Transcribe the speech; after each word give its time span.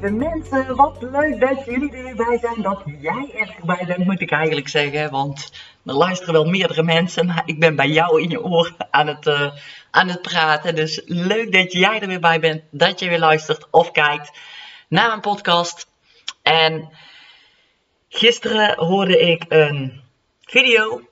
lieve 0.00 0.16
mensen, 0.16 0.76
wat 0.76 0.96
leuk 1.00 1.40
dat 1.40 1.64
jullie 1.64 1.92
er 1.92 2.02
weer 2.02 2.16
bij 2.16 2.38
zijn, 2.38 2.62
dat 2.62 2.82
jij 3.00 3.50
erbij 3.58 3.84
bent 3.86 4.04
moet 4.04 4.20
ik 4.20 4.30
eigenlijk 4.30 4.68
zeggen, 4.68 5.10
want 5.10 5.52
er 5.84 5.94
luisteren 5.94 6.32
wel 6.32 6.44
meerdere 6.44 6.82
mensen, 6.82 7.26
maar 7.26 7.42
ik 7.44 7.60
ben 7.60 7.76
bij 7.76 7.88
jou 7.88 8.22
in 8.22 8.30
je 8.30 8.42
oor 8.42 8.74
aan 8.90 9.06
het, 9.06 9.26
uh, 9.26 9.52
aan 9.90 10.08
het 10.08 10.22
praten, 10.22 10.74
dus 10.74 11.02
leuk 11.04 11.52
dat 11.52 11.72
jij 11.72 12.00
er 12.00 12.08
weer 12.08 12.20
bij 12.20 12.40
bent, 12.40 12.62
dat 12.70 13.00
je 13.00 13.08
weer 13.08 13.18
luistert 13.18 13.66
of 13.70 13.90
kijkt 13.90 14.38
naar 14.88 15.08
mijn 15.08 15.20
podcast. 15.20 15.90
En 16.42 16.90
gisteren 18.08 18.74
hoorde 18.76 19.18
ik 19.18 19.44
een 19.48 20.02
video 20.40 21.08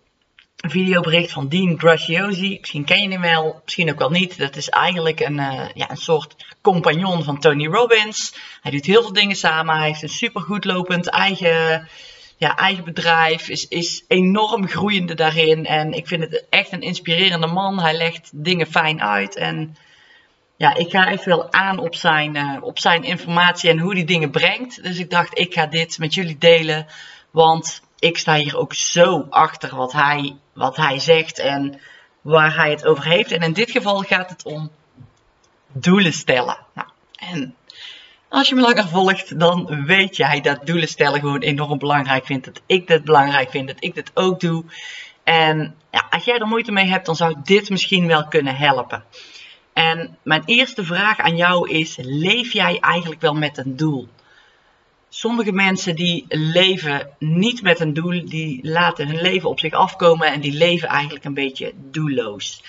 een 0.57 0.71
videobericht 0.71 1.33
van 1.33 1.49
Dean 1.49 1.79
Graziosi. 1.79 2.57
Misschien 2.61 2.85
ken 2.85 3.03
je 3.03 3.09
hem 3.09 3.21
wel, 3.21 3.61
misschien 3.65 3.91
ook 3.91 3.99
wel 3.99 4.11
niet. 4.11 4.39
Dat 4.39 4.57
is 4.57 4.69
eigenlijk 4.69 5.21
een, 5.21 5.39
uh, 5.39 5.69
ja, 5.75 5.91
een 5.91 5.97
soort 5.97 6.37
compagnon 6.61 7.25
van 7.25 7.39
Tony 7.39 7.67
Robbins. 7.67 8.35
Hij 8.63 8.71
doet 8.71 8.87
heel 8.87 9.03
veel 9.03 9.13
dingen 9.13 9.37
samen. 9.37 9.77
Hij 9.77 9.87
heeft 9.87 10.03
een 10.03 10.09
super 10.09 10.41
goed 10.41 10.65
lopend 10.65 11.07
eigen, 11.07 11.89
ja, 12.37 12.57
eigen 12.57 12.85
bedrijf. 12.85 13.49
Is, 13.49 13.69
is 13.69 14.05
enorm 14.09 14.69
groeiende 14.69 15.15
daarin. 15.15 15.67
En 15.67 15.93
ik 15.93 16.07
vind 16.07 16.23
het 16.23 16.45
echt 16.51 16.73
een 16.73 16.81
inspirerende 16.81 17.47
man. 17.47 17.81
Hij 17.81 17.97
legt 17.97 18.31
dingen 18.33 18.67
fijn 18.67 19.03
uit. 19.03 19.37
En 19.37 19.77
ja, 20.57 20.75
ik 20.75 20.91
ga 20.91 21.11
echt 21.11 21.25
wel 21.25 21.53
aan 21.53 21.79
op 21.79 21.95
zijn, 21.95 22.37
uh, 22.37 22.57
op 22.61 22.79
zijn 22.79 23.03
informatie 23.03 23.71
en 23.71 23.79
hoe 23.79 23.95
hij 23.95 24.05
dingen 24.05 24.31
brengt. 24.31 24.83
Dus 24.83 24.99
ik 24.99 25.11
dacht, 25.11 25.39
ik 25.39 25.55
ga 25.55 25.67
dit 25.67 25.99
met 25.99 26.15
jullie 26.15 26.39
delen. 26.39 26.87
Want 27.31 27.83
ik 28.07 28.19
sta 28.19 28.35
hier 28.35 28.57
ook 28.57 28.75
zo 28.75 29.27
achter 29.31 29.77
wat 29.77 29.93
hij, 29.93 30.37
wat 30.53 30.77
hij 30.77 30.99
zegt 30.99 31.39
en 31.39 31.81
waar 32.21 32.57
hij 32.57 32.71
het 32.71 32.87
over 32.87 33.05
heeft. 33.05 33.33
En 33.33 33.41
in 33.41 33.53
dit 33.53 33.71
geval 33.71 34.01
gaat 34.01 34.31
het 34.31 34.45
om 34.45 34.71
doelen 35.73 36.13
stellen. 36.13 36.59
Nou, 36.75 36.89
en 37.17 37.55
als 38.29 38.49
je 38.49 38.55
me 38.55 38.61
langer 38.61 38.89
volgt, 38.89 39.39
dan 39.39 39.85
weet 39.85 40.17
jij 40.17 40.41
dat 40.41 40.67
doelen 40.67 40.89
stellen 40.89 41.21
gewoon 41.21 41.41
enorm 41.41 41.79
belangrijk 41.79 42.27
vindt. 42.27 42.45
Dat 42.45 42.61
ik 42.67 42.87
dit 42.87 43.05
belangrijk 43.05 43.51
vind, 43.51 43.69
dat 43.69 43.77
ik 43.79 43.95
dit 43.95 44.11
ook 44.15 44.41
doe. 44.41 44.65
En 45.25 45.75
ja, 45.91 46.07
als 46.11 46.25
jij 46.25 46.39
er 46.39 46.47
moeite 46.47 46.73
mee 46.73 46.87
hebt, 46.87 47.07
dan 47.07 47.17
zou 47.17 47.35
dit 47.43 47.71
misschien 47.71 48.07
wel 48.07 48.29
kunnen 48.29 48.57
helpen. 48.57 49.05
En 49.73 50.19
mijn 50.23 50.43
eerste 50.45 50.85
vraag 50.85 51.19
aan 51.19 51.37
jou 51.37 51.71
is: 51.71 51.97
leef 52.01 52.53
jij 52.53 52.79
eigenlijk 52.81 53.21
wel 53.21 53.35
met 53.35 53.59
een 53.59 53.77
doel? 53.77 54.09
Sommige 55.19 55.53
mensen 55.53 55.95
die 55.95 56.25
leven 56.29 57.11
niet 57.19 57.63
met 57.63 57.81
een 57.81 57.95
doel, 57.95 58.25
die 58.25 58.59
laten 58.63 59.09
hun 59.09 59.21
leven 59.21 59.49
op 59.49 59.61
zich 59.61 59.73
afkomen 59.73 60.33
en 60.33 60.41
die 60.41 60.53
leven 60.53 60.89
eigenlijk 60.89 61.25
een 61.25 61.35
beetje 61.35 61.73
doelloos. 61.75 62.63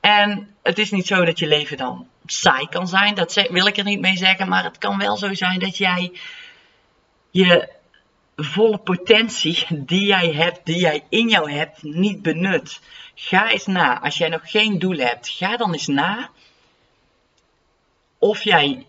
En 0.00 0.54
het 0.62 0.78
is 0.78 0.90
niet 0.90 1.06
zo 1.06 1.24
dat 1.24 1.38
je 1.38 1.46
leven 1.46 1.76
dan 1.76 2.08
saai 2.26 2.68
kan 2.68 2.88
zijn, 2.88 3.14
dat 3.14 3.46
wil 3.50 3.66
ik 3.66 3.76
er 3.76 3.84
niet 3.84 4.00
mee 4.00 4.16
zeggen, 4.16 4.48
maar 4.48 4.64
het 4.64 4.78
kan 4.78 4.98
wel 4.98 5.16
zo 5.16 5.34
zijn 5.34 5.58
dat 5.58 5.76
jij 5.76 6.12
je 7.30 7.68
volle 8.36 8.78
potentie 8.78 9.66
die 9.70 10.06
jij 10.06 10.32
hebt, 10.32 10.60
die 10.64 10.78
jij 10.78 11.04
in 11.08 11.28
jou 11.28 11.52
hebt, 11.52 11.82
niet 11.82 12.22
benut. 12.22 12.80
Ga 13.14 13.50
eens 13.50 13.66
na, 13.66 14.00
als 14.00 14.18
jij 14.18 14.28
nog 14.28 14.50
geen 14.50 14.78
doel 14.78 14.96
hebt, 14.96 15.28
ga 15.28 15.56
dan 15.56 15.72
eens 15.72 15.86
na 15.86 16.30
of 18.18 18.44
jij 18.44 18.86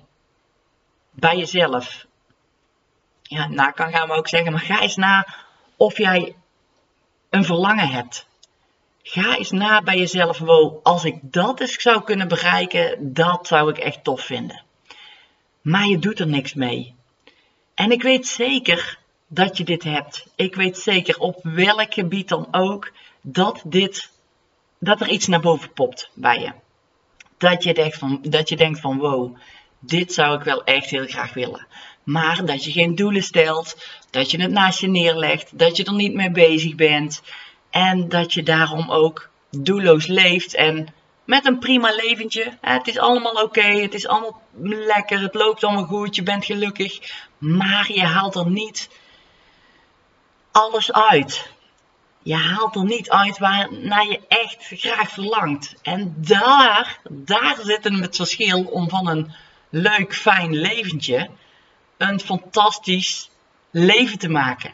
bij 1.11 1.37
jezelf 1.37 2.09
ja, 3.31 3.47
na 3.47 3.71
kan 3.71 3.91
gaan 3.91 4.07
we 4.07 4.13
ook 4.13 4.27
zeggen, 4.27 4.51
maar 4.51 4.61
ga 4.61 4.81
eens 4.81 4.95
na 4.95 5.27
of 5.77 5.97
jij 5.97 6.35
een 7.29 7.45
verlangen 7.45 7.89
hebt. 7.89 8.27
Ga 9.03 9.37
eens 9.37 9.51
na 9.51 9.81
bij 9.81 9.97
jezelf, 9.97 10.37
wow, 10.37 10.79
als 10.83 11.05
ik 11.05 11.19
dat 11.21 11.59
eens 11.59 11.81
zou 11.81 12.03
kunnen 12.03 12.27
bereiken, 12.27 13.13
dat 13.13 13.47
zou 13.47 13.69
ik 13.69 13.77
echt 13.77 14.03
tof 14.03 14.21
vinden. 14.21 14.63
Maar 15.61 15.87
je 15.87 15.99
doet 15.99 16.19
er 16.19 16.27
niks 16.27 16.53
mee. 16.53 16.95
En 17.73 17.91
ik 17.91 18.01
weet 18.01 18.27
zeker 18.27 18.97
dat 19.27 19.57
je 19.57 19.63
dit 19.63 19.83
hebt. 19.83 20.27
Ik 20.35 20.55
weet 20.55 20.77
zeker 20.77 21.19
op 21.19 21.39
welk 21.43 21.93
gebied 21.93 22.29
dan 22.29 22.47
ook 22.51 22.91
dat 23.21 23.61
dit, 23.65 24.11
dat 24.79 25.01
er 25.01 25.09
iets 25.09 25.27
naar 25.27 25.41
boven 25.41 25.73
popt 25.73 26.09
bij 26.13 26.39
je. 26.39 26.51
Dat 27.37 27.63
je 27.63 27.73
denkt 27.73 27.97
van, 27.97 28.19
dat 28.21 28.49
je 28.49 28.55
denkt 28.55 28.79
van 28.79 28.97
wow, 28.97 29.37
dit 29.79 30.13
zou 30.13 30.37
ik 30.37 30.43
wel 30.43 30.63
echt 30.63 30.89
heel 30.89 31.07
graag 31.07 31.33
willen. 31.33 31.67
Maar 32.03 32.45
dat 32.45 32.63
je 32.63 32.71
geen 32.71 32.95
doelen 32.95 33.23
stelt, 33.23 33.75
dat 34.09 34.31
je 34.31 34.41
het 34.41 34.51
naast 34.51 34.79
je 34.79 34.87
neerlegt, 34.87 35.57
dat 35.57 35.77
je 35.77 35.83
er 35.83 35.93
niet 35.93 36.13
mee 36.13 36.31
bezig 36.31 36.75
bent. 36.75 37.21
En 37.69 38.09
dat 38.09 38.33
je 38.33 38.43
daarom 38.43 38.91
ook 38.91 39.29
doelloos 39.49 40.07
leeft 40.07 40.55
en 40.55 40.87
met 41.25 41.45
een 41.45 41.59
prima 41.59 41.95
leventje. 41.95 42.57
Het 42.61 42.87
is 42.87 42.97
allemaal 42.97 43.43
oké, 43.43 43.61
het 43.61 43.93
is 43.93 44.07
allemaal 44.07 44.41
lekker, 44.61 45.21
het 45.21 45.33
loopt 45.33 45.63
allemaal 45.63 45.85
goed, 45.85 46.15
je 46.15 46.23
bent 46.23 46.45
gelukkig. 46.45 46.99
Maar 47.37 47.91
je 47.91 48.03
haalt 48.03 48.35
er 48.35 48.49
niet 48.49 48.89
alles 50.51 50.91
uit. 50.91 51.49
Je 52.23 52.35
haalt 52.35 52.75
er 52.75 52.83
niet 52.83 53.09
uit 53.09 53.37
waar 53.37 53.67
naar 53.71 54.07
je 54.07 54.19
echt 54.27 54.67
graag 54.69 55.09
verlangt. 55.09 55.75
En 55.81 56.15
daar, 56.17 56.99
daar 57.09 57.57
zit 57.61 57.83
het 57.83 58.15
verschil 58.15 58.63
om 58.63 58.89
van 58.89 59.07
een 59.07 59.33
leuk, 59.69 60.15
fijn 60.15 60.55
leventje 60.55 61.29
een 62.01 62.19
fantastisch 62.19 63.29
leven 63.71 64.19
te 64.19 64.29
maken. 64.29 64.71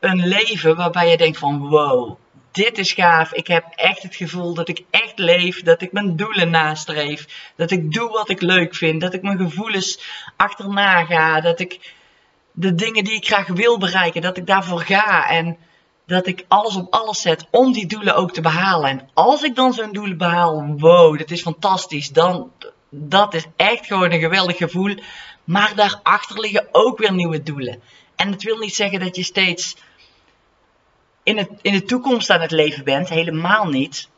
Een 0.00 0.26
leven 0.26 0.76
waarbij 0.76 1.10
je 1.10 1.16
denkt 1.16 1.38
van 1.38 1.68
wow, 1.68 2.16
dit 2.52 2.78
is 2.78 2.92
gaaf. 2.92 3.32
Ik 3.32 3.46
heb 3.46 3.64
echt 3.74 4.02
het 4.02 4.14
gevoel 4.14 4.54
dat 4.54 4.68
ik 4.68 4.84
echt 4.90 5.18
leef, 5.18 5.62
dat 5.62 5.82
ik 5.82 5.92
mijn 5.92 6.16
doelen 6.16 6.50
nastreef, 6.50 7.52
dat 7.56 7.70
ik 7.70 7.92
doe 7.92 8.08
wat 8.08 8.30
ik 8.30 8.40
leuk 8.40 8.74
vind, 8.74 9.00
dat 9.00 9.14
ik 9.14 9.22
mijn 9.22 9.38
gevoelens 9.38 10.00
achterna 10.36 11.04
ga, 11.04 11.40
dat 11.40 11.60
ik 11.60 11.94
de 12.52 12.74
dingen 12.74 13.04
die 13.04 13.14
ik 13.14 13.26
graag 13.26 13.46
wil 13.46 13.78
bereiken, 13.78 14.22
dat 14.22 14.36
ik 14.36 14.46
daarvoor 14.46 14.80
ga 14.80 15.28
en 15.28 15.56
dat 16.06 16.26
ik 16.26 16.44
alles 16.48 16.76
op 16.76 16.94
alles 16.94 17.20
zet 17.20 17.46
om 17.50 17.72
die 17.72 17.86
doelen 17.86 18.16
ook 18.16 18.32
te 18.32 18.40
behalen. 18.40 18.90
En 18.90 19.08
als 19.14 19.42
ik 19.42 19.54
dan 19.54 19.72
zo'n 19.72 19.92
doel 19.92 20.16
behaal, 20.16 20.74
wow, 20.78 21.18
dit 21.18 21.30
is 21.30 21.42
fantastisch, 21.42 22.08
dan 22.08 22.50
dat 22.90 23.34
is 23.34 23.44
echt 23.56 23.86
gewoon 23.86 24.12
een 24.12 24.20
geweldig 24.20 24.56
gevoel. 24.56 24.94
Maar 25.44 25.74
daarachter 25.74 26.40
liggen 26.40 26.68
ook 26.72 26.98
weer 26.98 27.12
nieuwe 27.12 27.42
doelen. 27.42 27.82
En 28.16 28.30
het 28.30 28.42
wil 28.42 28.58
niet 28.58 28.74
zeggen 28.74 29.00
dat 29.00 29.16
je 29.16 29.22
steeds 29.22 29.76
in, 31.22 31.36
het, 31.38 31.50
in 31.62 31.72
de 31.72 31.84
toekomst 31.84 32.30
aan 32.30 32.40
het 32.40 32.50
leven 32.50 32.84
bent. 32.84 33.08
Helemaal 33.08 33.66
niet. 33.66 34.08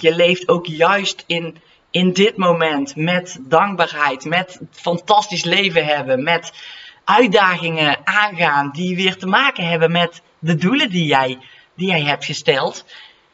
Je 0.00 0.14
leeft 0.14 0.48
ook 0.48 0.66
juist 0.66 1.24
in, 1.26 1.56
in 1.90 2.12
dit 2.12 2.36
moment 2.36 2.96
met 2.96 3.38
dankbaarheid, 3.40 4.24
met 4.24 4.60
fantastisch 4.70 5.44
leven 5.44 5.84
hebben, 5.84 6.22
met 6.22 6.52
uitdagingen 7.04 7.98
aangaan 8.04 8.70
die 8.70 8.96
weer 8.96 9.16
te 9.16 9.26
maken 9.26 9.68
hebben 9.68 9.92
met 9.92 10.22
de 10.38 10.54
doelen 10.54 10.90
die 10.90 11.06
jij, 11.06 11.38
die 11.74 11.88
jij 11.88 12.02
hebt 12.02 12.24
gesteld. 12.24 12.84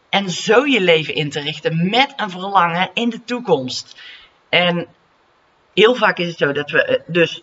En 0.08 0.30
zo 0.30 0.66
je 0.66 0.80
leven 0.80 1.14
in 1.14 1.30
te 1.30 1.40
richten 1.40 1.90
met 1.90 2.12
een 2.16 2.30
verlangen 2.30 2.90
in 2.94 3.10
de 3.10 3.24
toekomst. 3.24 4.00
En 4.48 4.86
heel 5.74 5.94
vaak 5.94 6.18
is 6.18 6.28
het 6.28 6.38
zo 6.38 6.52
dat 6.52 6.70
we 6.70 6.84
eh, 6.84 7.00
dus 7.06 7.42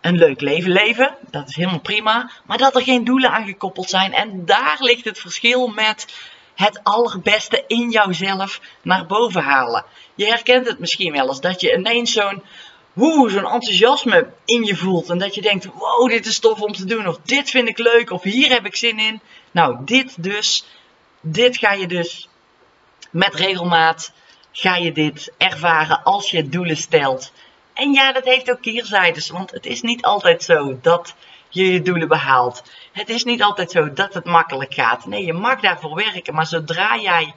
een 0.00 0.18
leuk 0.18 0.40
leven 0.40 0.70
leven. 0.70 1.16
Dat 1.30 1.48
is 1.48 1.56
helemaal 1.56 1.80
prima. 1.80 2.30
Maar 2.44 2.58
dat 2.58 2.74
er 2.74 2.82
geen 2.82 3.04
doelen 3.04 3.30
aan 3.30 3.46
gekoppeld 3.46 3.90
zijn. 3.90 4.12
En 4.12 4.44
daar 4.44 4.76
ligt 4.80 5.04
het 5.04 5.18
verschil 5.18 5.66
met 5.66 6.06
het 6.54 6.80
allerbeste 6.82 7.64
in 7.66 7.90
jouzelf 7.90 8.60
naar 8.82 9.06
boven 9.06 9.42
halen. 9.42 9.84
Je 10.14 10.26
herkent 10.26 10.66
het 10.68 10.78
misschien 10.78 11.12
wel 11.12 11.28
eens 11.28 11.40
dat 11.40 11.60
je 11.60 11.76
ineens 11.76 12.12
zo'n 12.12 12.42
zo'n 13.28 13.52
enthousiasme 13.52 14.28
in 14.44 14.64
je 14.64 14.76
voelt. 14.76 15.10
En 15.10 15.18
dat 15.18 15.34
je 15.34 15.42
denkt, 15.42 15.64
wow, 15.64 16.08
dit 16.08 16.26
is 16.26 16.38
tof 16.38 16.60
om 16.60 16.72
te 16.72 16.84
doen. 16.84 17.08
Of 17.08 17.18
dit 17.24 17.50
vind 17.50 17.68
ik 17.68 17.78
leuk. 17.78 18.10
Of 18.10 18.22
hier 18.22 18.50
heb 18.50 18.66
ik 18.66 18.76
zin 18.76 18.98
in. 18.98 19.20
Nou, 19.50 19.76
dit 19.84 20.22
dus. 20.22 20.64
Dit 21.20 21.56
ga 21.56 21.72
je 21.72 21.86
dus 21.86 22.28
met 23.10 23.34
regelmaat 23.34 24.12
ga 24.52 24.76
je 24.76 24.92
dit 24.92 25.32
ervaren 25.38 26.02
als 26.02 26.30
je 26.30 26.48
doelen 26.48 26.76
stelt. 26.76 27.32
En 27.76 27.92
ja, 27.92 28.12
dat 28.12 28.24
heeft 28.24 28.50
ook 28.50 28.62
keerzijdes, 28.62 29.30
want 29.30 29.50
het 29.50 29.66
is 29.66 29.82
niet 29.82 30.02
altijd 30.02 30.42
zo 30.42 30.78
dat 30.82 31.14
je 31.48 31.72
je 31.72 31.82
doelen 31.82 32.08
behaalt. 32.08 32.62
Het 32.92 33.08
is 33.08 33.24
niet 33.24 33.42
altijd 33.42 33.70
zo 33.70 33.92
dat 33.92 34.14
het 34.14 34.24
makkelijk 34.24 34.74
gaat. 34.74 35.06
Nee, 35.06 35.24
je 35.24 35.32
mag 35.32 35.60
daarvoor 35.60 35.94
werken, 35.94 36.34
maar 36.34 36.46
zodra 36.46 36.96
jij 36.96 37.34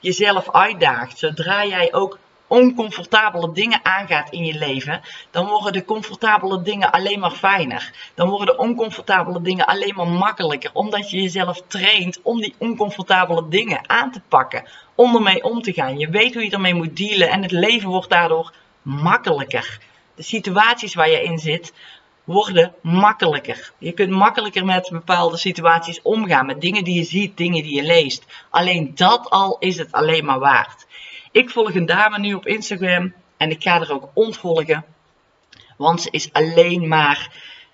jezelf 0.00 0.50
uitdaagt, 0.50 1.18
zodra 1.18 1.64
jij 1.64 1.92
ook 1.92 2.18
oncomfortabele 2.46 3.52
dingen 3.52 3.80
aangaat 3.82 4.30
in 4.30 4.44
je 4.44 4.58
leven, 4.58 5.00
dan 5.30 5.46
worden 5.46 5.72
de 5.72 5.84
comfortabele 5.84 6.62
dingen 6.62 6.90
alleen 6.90 7.20
maar 7.20 7.30
fijner. 7.30 7.92
Dan 8.14 8.28
worden 8.28 8.46
de 8.46 8.62
oncomfortabele 8.62 9.42
dingen 9.42 9.66
alleen 9.66 9.94
maar 9.94 10.08
makkelijker, 10.08 10.70
omdat 10.72 11.10
je 11.10 11.22
jezelf 11.22 11.62
traint 11.66 12.22
om 12.22 12.40
die 12.40 12.54
oncomfortabele 12.58 13.48
dingen 13.48 13.88
aan 13.88 14.10
te 14.10 14.20
pakken, 14.28 14.64
om 14.94 15.14
ermee 15.14 15.44
om 15.44 15.62
te 15.62 15.72
gaan. 15.72 15.98
Je 15.98 16.08
weet 16.08 16.34
hoe 16.34 16.44
je 16.44 16.50
ermee 16.50 16.74
moet 16.74 16.96
dealen 16.96 17.30
en 17.30 17.42
het 17.42 17.52
leven 17.52 17.88
wordt 17.88 18.10
daardoor 18.10 18.52
makkelijker. 18.82 19.78
De 20.14 20.22
situaties 20.22 20.94
waar 20.94 21.10
je 21.10 21.22
in 21.22 21.38
zit 21.38 21.72
worden 22.24 22.74
makkelijker. 22.82 23.72
Je 23.78 23.92
kunt 23.92 24.10
makkelijker 24.10 24.64
met 24.64 24.88
bepaalde 24.92 25.36
situaties 25.36 26.02
omgaan, 26.02 26.46
met 26.46 26.60
dingen 26.60 26.84
die 26.84 26.94
je 26.94 27.04
ziet, 27.04 27.36
dingen 27.36 27.62
die 27.62 27.74
je 27.74 27.82
leest. 27.82 28.26
Alleen 28.50 28.92
dat 28.94 29.30
al 29.30 29.56
is 29.58 29.78
het 29.78 29.92
alleen 29.92 30.24
maar 30.24 30.38
waard. 30.38 30.86
Ik 31.30 31.50
volg 31.50 31.74
een 31.74 31.86
dame 31.86 32.18
nu 32.18 32.34
op 32.34 32.46
Instagram 32.46 33.14
en 33.36 33.50
ik 33.50 33.62
ga 33.62 33.80
er 33.80 33.92
ook 33.92 34.10
ontvolgen, 34.14 34.84
want 35.76 36.02
ze 36.02 36.10
is 36.10 36.32
alleen 36.32 36.88
maar 36.88 37.30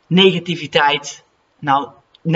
negativiteit. 0.06 1.24
Nou, 1.58 1.88
90% 2.22 2.30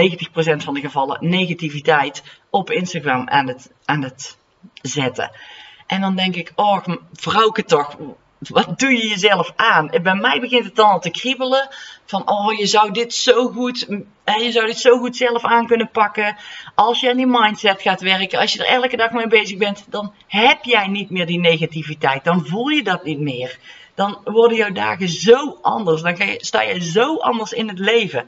van 0.57 0.75
de 0.75 0.81
gevallen 0.81 1.29
negativiteit 1.29 2.23
op 2.51 2.71
Instagram 2.71 3.29
aan 3.29 3.49
het, 3.49 3.73
aan 3.85 4.03
het 4.03 4.39
zetten. 4.83 5.31
En 5.87 6.01
dan 6.01 6.17
denk 6.17 6.35
ik, 6.35 6.53
oh, 6.55 6.85
vrouwke 7.13 7.65
toch, 7.65 7.97
wat 8.49 8.79
doe 8.79 8.91
je 8.91 9.09
jezelf 9.09 9.53
aan? 9.57 9.91
En 9.91 10.03
bij 10.03 10.15
mij 10.15 10.41
begint 10.41 10.65
het 10.65 10.75
dan 10.75 10.91
al 10.91 11.01
te 11.01 11.11
kriebelen. 11.11 11.69
Van, 12.07 12.29
oh, 12.29 12.59
je 12.59 12.67
zou 12.67 12.93
dit 12.93 13.15
zo 13.15 13.49
goed, 13.49 13.87
je 14.25 14.53
zou 14.53 14.67
dit 14.67 14.79
zo 14.79 14.99
goed 14.99 15.17
zelf 15.17 15.45
aan 15.45 15.67
kunnen 15.67 15.91
pakken. 15.91 16.37
Als 16.75 17.01
je 17.01 17.11
aan 17.11 17.17
die 17.17 17.27
mindset 17.27 17.83
gaat 17.83 18.01
werken, 18.01 18.39
als 18.39 18.53
je 18.53 18.65
er 18.65 18.83
elke 18.83 18.97
dag 18.97 19.11
mee 19.11 19.27
bezig 19.27 19.59
bent, 19.59 19.85
dan 19.89 20.13
heb 20.27 20.65
jij 20.65 20.87
niet 20.87 21.11
meer 21.11 21.27
die 21.27 21.41
negativiteit. 21.41 22.25
Dan 22.25 22.47
voel 22.47 22.69
je 22.69 22.83
dat 22.83 23.05
niet 23.05 23.21
meer. 23.21 23.59
Dan 23.95 24.21
worden 24.25 24.57
jouw 24.57 24.73
dagen 24.73 25.09
zo 25.09 25.59
anders. 25.63 26.03
Dan 26.03 26.17
sta 26.37 26.63
je 26.63 26.83
zo 26.83 27.17
anders 27.17 27.53
in 27.53 27.69
het 27.69 27.79
leven. 27.79 28.27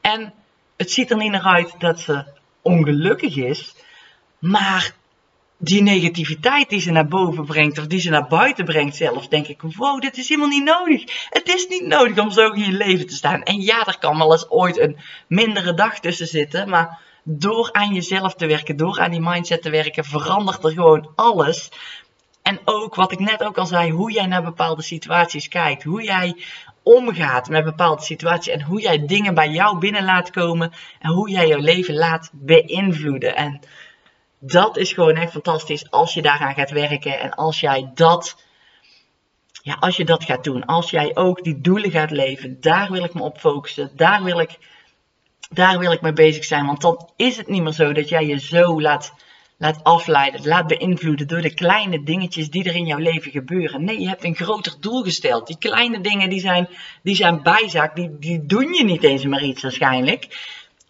En 0.00 0.32
het 0.76 0.90
ziet 0.90 1.10
er 1.10 1.16
niet 1.16 1.30
naar 1.30 1.42
uit 1.42 1.74
dat 1.78 2.00
ze 2.00 2.24
ongelukkig 2.62 3.36
is. 3.36 3.74
Maar 4.38 4.94
die 5.62 5.82
negativiteit 5.82 6.68
die 6.68 6.80
ze 6.80 6.90
naar 6.90 7.08
boven 7.08 7.44
brengt, 7.44 7.78
of 7.78 7.86
die 7.86 8.00
ze 8.00 8.10
naar 8.10 8.26
buiten 8.28 8.64
brengt 8.64 8.96
zelfs, 8.96 9.28
denk 9.28 9.46
ik, 9.46 9.62
wow, 9.62 10.00
dit 10.00 10.16
is 10.16 10.28
helemaal 10.28 10.50
niet 10.50 10.64
nodig. 10.64 11.02
Het 11.30 11.48
is 11.48 11.66
niet 11.66 11.86
nodig 11.86 12.18
om 12.18 12.30
zo 12.30 12.50
in 12.50 12.62
je 12.62 12.72
leven 12.72 13.06
te 13.06 13.14
staan. 13.14 13.42
En 13.42 13.60
ja, 13.60 13.86
er 13.86 13.98
kan 13.98 14.18
wel 14.18 14.32
eens 14.32 14.50
ooit 14.50 14.78
een 14.78 14.96
mindere 15.28 15.74
dag 15.74 16.00
tussen 16.00 16.26
zitten, 16.26 16.68
maar 16.68 17.00
door 17.22 17.72
aan 17.72 17.94
jezelf 17.94 18.34
te 18.34 18.46
werken, 18.46 18.76
door 18.76 19.00
aan 19.00 19.10
die 19.10 19.20
mindset 19.20 19.62
te 19.62 19.70
werken, 19.70 20.04
verandert 20.04 20.64
er 20.64 20.70
gewoon 20.70 21.12
alles. 21.14 21.68
En 22.42 22.60
ook 22.64 22.94
wat 22.94 23.12
ik 23.12 23.18
net 23.18 23.42
ook 23.44 23.58
al 23.58 23.66
zei, 23.66 23.90
hoe 23.90 24.12
jij 24.12 24.26
naar 24.26 24.42
bepaalde 24.42 24.82
situaties 24.82 25.48
kijkt, 25.48 25.82
hoe 25.82 26.02
jij 26.02 26.36
omgaat 26.82 27.48
met 27.48 27.64
bepaalde 27.64 28.02
situaties 28.02 28.52
en 28.52 28.62
hoe 28.62 28.80
jij 28.80 29.06
dingen 29.06 29.34
bij 29.34 29.48
jou 29.48 29.78
binnen 29.78 30.04
laat 30.04 30.30
komen 30.30 30.72
en 30.98 31.10
hoe 31.10 31.30
jij 31.30 31.46
jouw 31.48 31.60
leven 31.60 31.94
laat 31.94 32.30
beïnvloeden. 32.32 33.36
En 33.36 33.60
dat 34.40 34.76
is 34.76 34.92
gewoon 34.92 35.16
echt 35.16 35.32
fantastisch 35.32 35.90
als 35.90 36.14
je 36.14 36.22
daaraan 36.22 36.54
gaat 36.54 36.70
werken 36.70 37.20
en 37.20 37.34
als 37.34 37.60
jij 37.60 37.90
dat, 37.94 38.44
ja, 39.62 39.76
als 39.80 39.96
je 39.96 40.04
dat 40.04 40.24
gaat 40.24 40.44
doen. 40.44 40.64
Als 40.64 40.90
jij 40.90 41.16
ook 41.16 41.44
die 41.44 41.60
doelen 41.60 41.90
gaat 41.90 42.10
leven, 42.10 42.60
daar 42.60 42.90
wil 42.90 43.04
ik 43.04 43.14
me 43.14 43.22
op 43.22 43.38
focussen, 43.38 43.90
daar 43.96 44.22
wil 44.22 44.40
ik, 44.40 44.58
daar 45.50 45.78
wil 45.78 45.92
ik 45.92 46.00
mee 46.00 46.12
bezig 46.12 46.44
zijn. 46.44 46.66
Want 46.66 46.80
dan 46.80 47.08
is 47.16 47.36
het 47.36 47.48
niet 47.48 47.62
meer 47.62 47.72
zo 47.72 47.92
dat 47.92 48.08
jij 48.08 48.26
je 48.26 48.38
zo 48.38 48.80
laat, 48.80 49.14
laat 49.58 49.84
afleiden, 49.84 50.46
laat 50.46 50.66
beïnvloeden 50.66 51.28
door 51.28 51.40
de 51.40 51.54
kleine 51.54 52.02
dingetjes 52.02 52.50
die 52.50 52.64
er 52.64 52.74
in 52.74 52.86
jouw 52.86 52.98
leven 52.98 53.30
gebeuren. 53.30 53.84
Nee, 53.84 54.00
je 54.00 54.08
hebt 54.08 54.24
een 54.24 54.36
groter 54.36 54.76
doel 54.80 55.02
gesteld. 55.02 55.46
Die 55.46 55.58
kleine 55.58 56.00
dingen 56.00 56.30
die 56.30 56.40
zijn, 56.40 56.68
die 57.02 57.14
zijn 57.14 57.42
bijzaak, 57.42 57.96
die, 57.96 58.18
die 58.18 58.46
doen 58.46 58.72
je 58.74 58.84
niet 58.84 59.02
eens 59.02 59.24
maar 59.24 59.42
iets 59.42 59.62
waarschijnlijk 59.62 60.28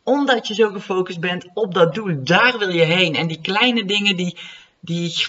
omdat 0.02 0.46
je 0.46 0.54
zo 0.54 0.70
gefocust 0.70 1.20
bent 1.20 1.46
op 1.54 1.74
dat 1.74 1.94
doel, 1.94 2.24
daar 2.24 2.58
wil 2.58 2.68
je 2.68 2.82
heen. 2.82 3.14
En 3.14 3.26
die 3.26 3.40
kleine 3.40 3.84
dingen, 3.84 4.16
die, 4.16 4.38
die, 4.80 5.28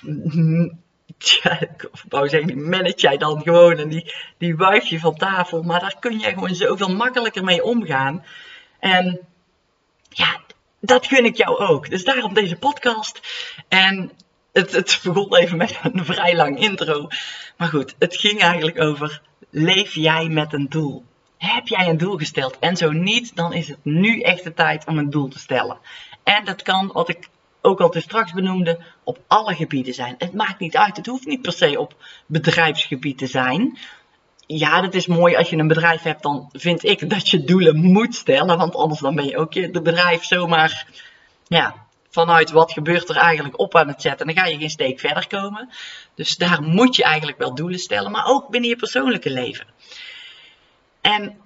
tja, 1.18 1.60
ik 1.60 1.90
wou 2.10 2.30
zeggen, 2.30 2.48
die 2.48 2.66
manage 2.66 3.00
jij 3.00 3.18
dan 3.18 3.42
gewoon 3.42 3.78
en 3.78 3.90
die, 3.90 4.14
die 4.38 4.56
wuif 4.56 4.86
je 4.86 5.00
van 5.00 5.16
tafel. 5.16 5.64
Maar 5.64 5.80
daar 5.80 5.96
kun 6.00 6.20
je 6.20 6.30
gewoon 6.30 6.56
zoveel 6.56 6.96
makkelijker 6.96 7.44
mee 7.44 7.64
omgaan. 7.64 8.26
En 8.80 9.20
ja, 10.10 10.42
dat 10.80 11.08
gun 11.08 11.26
ik 11.26 11.36
jou 11.36 11.58
ook. 11.58 11.90
Dus 11.90 12.04
daarom 12.04 12.34
deze 12.34 12.56
podcast. 12.56 13.20
En 13.68 14.12
het, 14.54 14.72
het 14.72 15.00
begon 15.04 15.36
even 15.36 15.58
met 15.58 15.80
een 15.82 16.06
vrij 16.06 16.36
lang 16.36 16.60
intro. 16.60 17.08
Maar 17.58 17.68
goed, 17.68 17.96
het 18.00 18.16
ging 18.16 18.42
eigenlijk 18.42 18.82
over: 18.82 19.22
leef 19.50 19.94
jij 19.94 20.28
met 20.28 20.54
een 20.54 20.70
doel? 20.70 21.04
Heb 21.42 21.68
jij 21.68 21.90
een 21.90 21.98
doel 21.98 22.18
gesteld? 22.18 22.60
En 22.60 22.78
zo 22.78 22.92
niet, 22.92 23.36
dan 23.36 23.54
is 23.54 23.68
het 23.68 23.78
nu 23.84 24.22
echt 24.22 24.44
de 24.44 24.54
tijd 24.54 24.86
om 24.86 24.98
een 24.98 25.10
doel 25.10 25.28
te 25.28 25.40
stellen. 25.40 25.78
En 26.24 26.46
dat 26.46 26.62
kan, 26.62 26.90
wat 26.94 27.10
ik 27.10 27.30
ook 27.62 27.82
al 27.82 27.90
te 27.90 28.00
straks 28.00 28.34
benoemde, 28.34 28.80
op 29.04 29.20
alle 29.28 29.56
gebieden 29.56 29.94
zijn. 29.94 30.16
Het 30.18 30.34
maakt 30.34 30.60
niet 30.60 30.78
uit. 30.78 30.98
Het 30.98 31.06
hoeft 31.06 31.26
niet 31.26 31.42
per 31.42 31.52
se 31.52 31.80
op 31.80 31.96
bedrijfsgebied 32.26 33.18
te 33.18 33.28
zijn. 33.28 33.78
Ja, 34.46 34.82
dat 34.82 34.94
is 34.94 35.08
mooi 35.08 35.36
als 35.36 35.50
je 35.50 35.58
een 35.58 35.68
bedrijf 35.68 36.02
hebt, 36.02 36.24
dan 36.24 36.50
vind 36.52 36.84
ik 36.84 37.10
dat 37.10 37.30
je 37.30 37.44
doelen 37.44 37.78
moet 37.78 38.16
stellen. 38.16 38.58
Want 38.58 38.76
anders 38.76 39.00
dan 39.00 39.16
ben 39.16 39.26
je 39.26 39.38
ook 39.38 39.54
je 39.54 39.72
bedrijf 39.72 40.24
zomaar 40.24 40.88
ja, 41.48 41.76
vanuit 42.10 42.52
wat 42.52 42.72
gebeurt 42.72 43.10
er 43.10 43.18
eigenlijk 43.18 43.60
op 43.60 43.76
aan 43.76 43.88
het 43.88 44.02
zetten. 44.02 44.28
En 44.28 44.36
dan 44.36 44.44
ga 44.44 44.50
je 44.50 44.58
geen 44.58 44.70
steek 44.70 45.00
verder 45.00 45.28
komen. 45.28 45.70
Dus 46.16 46.38
daar 46.38 46.64
moet 46.64 46.96
je 46.96 47.04
eigenlijk 47.04 47.38
wel 47.38 47.56
doelen 47.56 47.80
stellen, 47.80 48.12
maar 48.12 48.26
ook 48.26 48.50
binnen 48.50 48.70
je 48.70 48.76
persoonlijke 48.76 49.30
leven. 49.30 49.68
En 51.02 51.42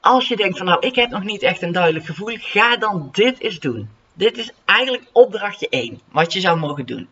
als 0.00 0.28
je 0.28 0.36
denkt 0.36 0.56
van 0.56 0.66
nou, 0.66 0.86
ik 0.86 0.94
heb 0.94 1.10
nog 1.10 1.22
niet 1.22 1.42
echt 1.42 1.62
een 1.62 1.72
duidelijk 1.72 2.04
gevoel, 2.04 2.36
ga 2.38 2.76
dan 2.76 3.08
dit 3.12 3.40
eens 3.40 3.58
doen. 3.58 3.90
Dit 4.14 4.38
is 4.38 4.50
eigenlijk 4.64 5.04
opdrachtje 5.12 5.68
1, 5.68 6.00
wat 6.12 6.32
je 6.32 6.40
zou 6.40 6.58
mogen 6.58 6.86
doen. 6.86 7.08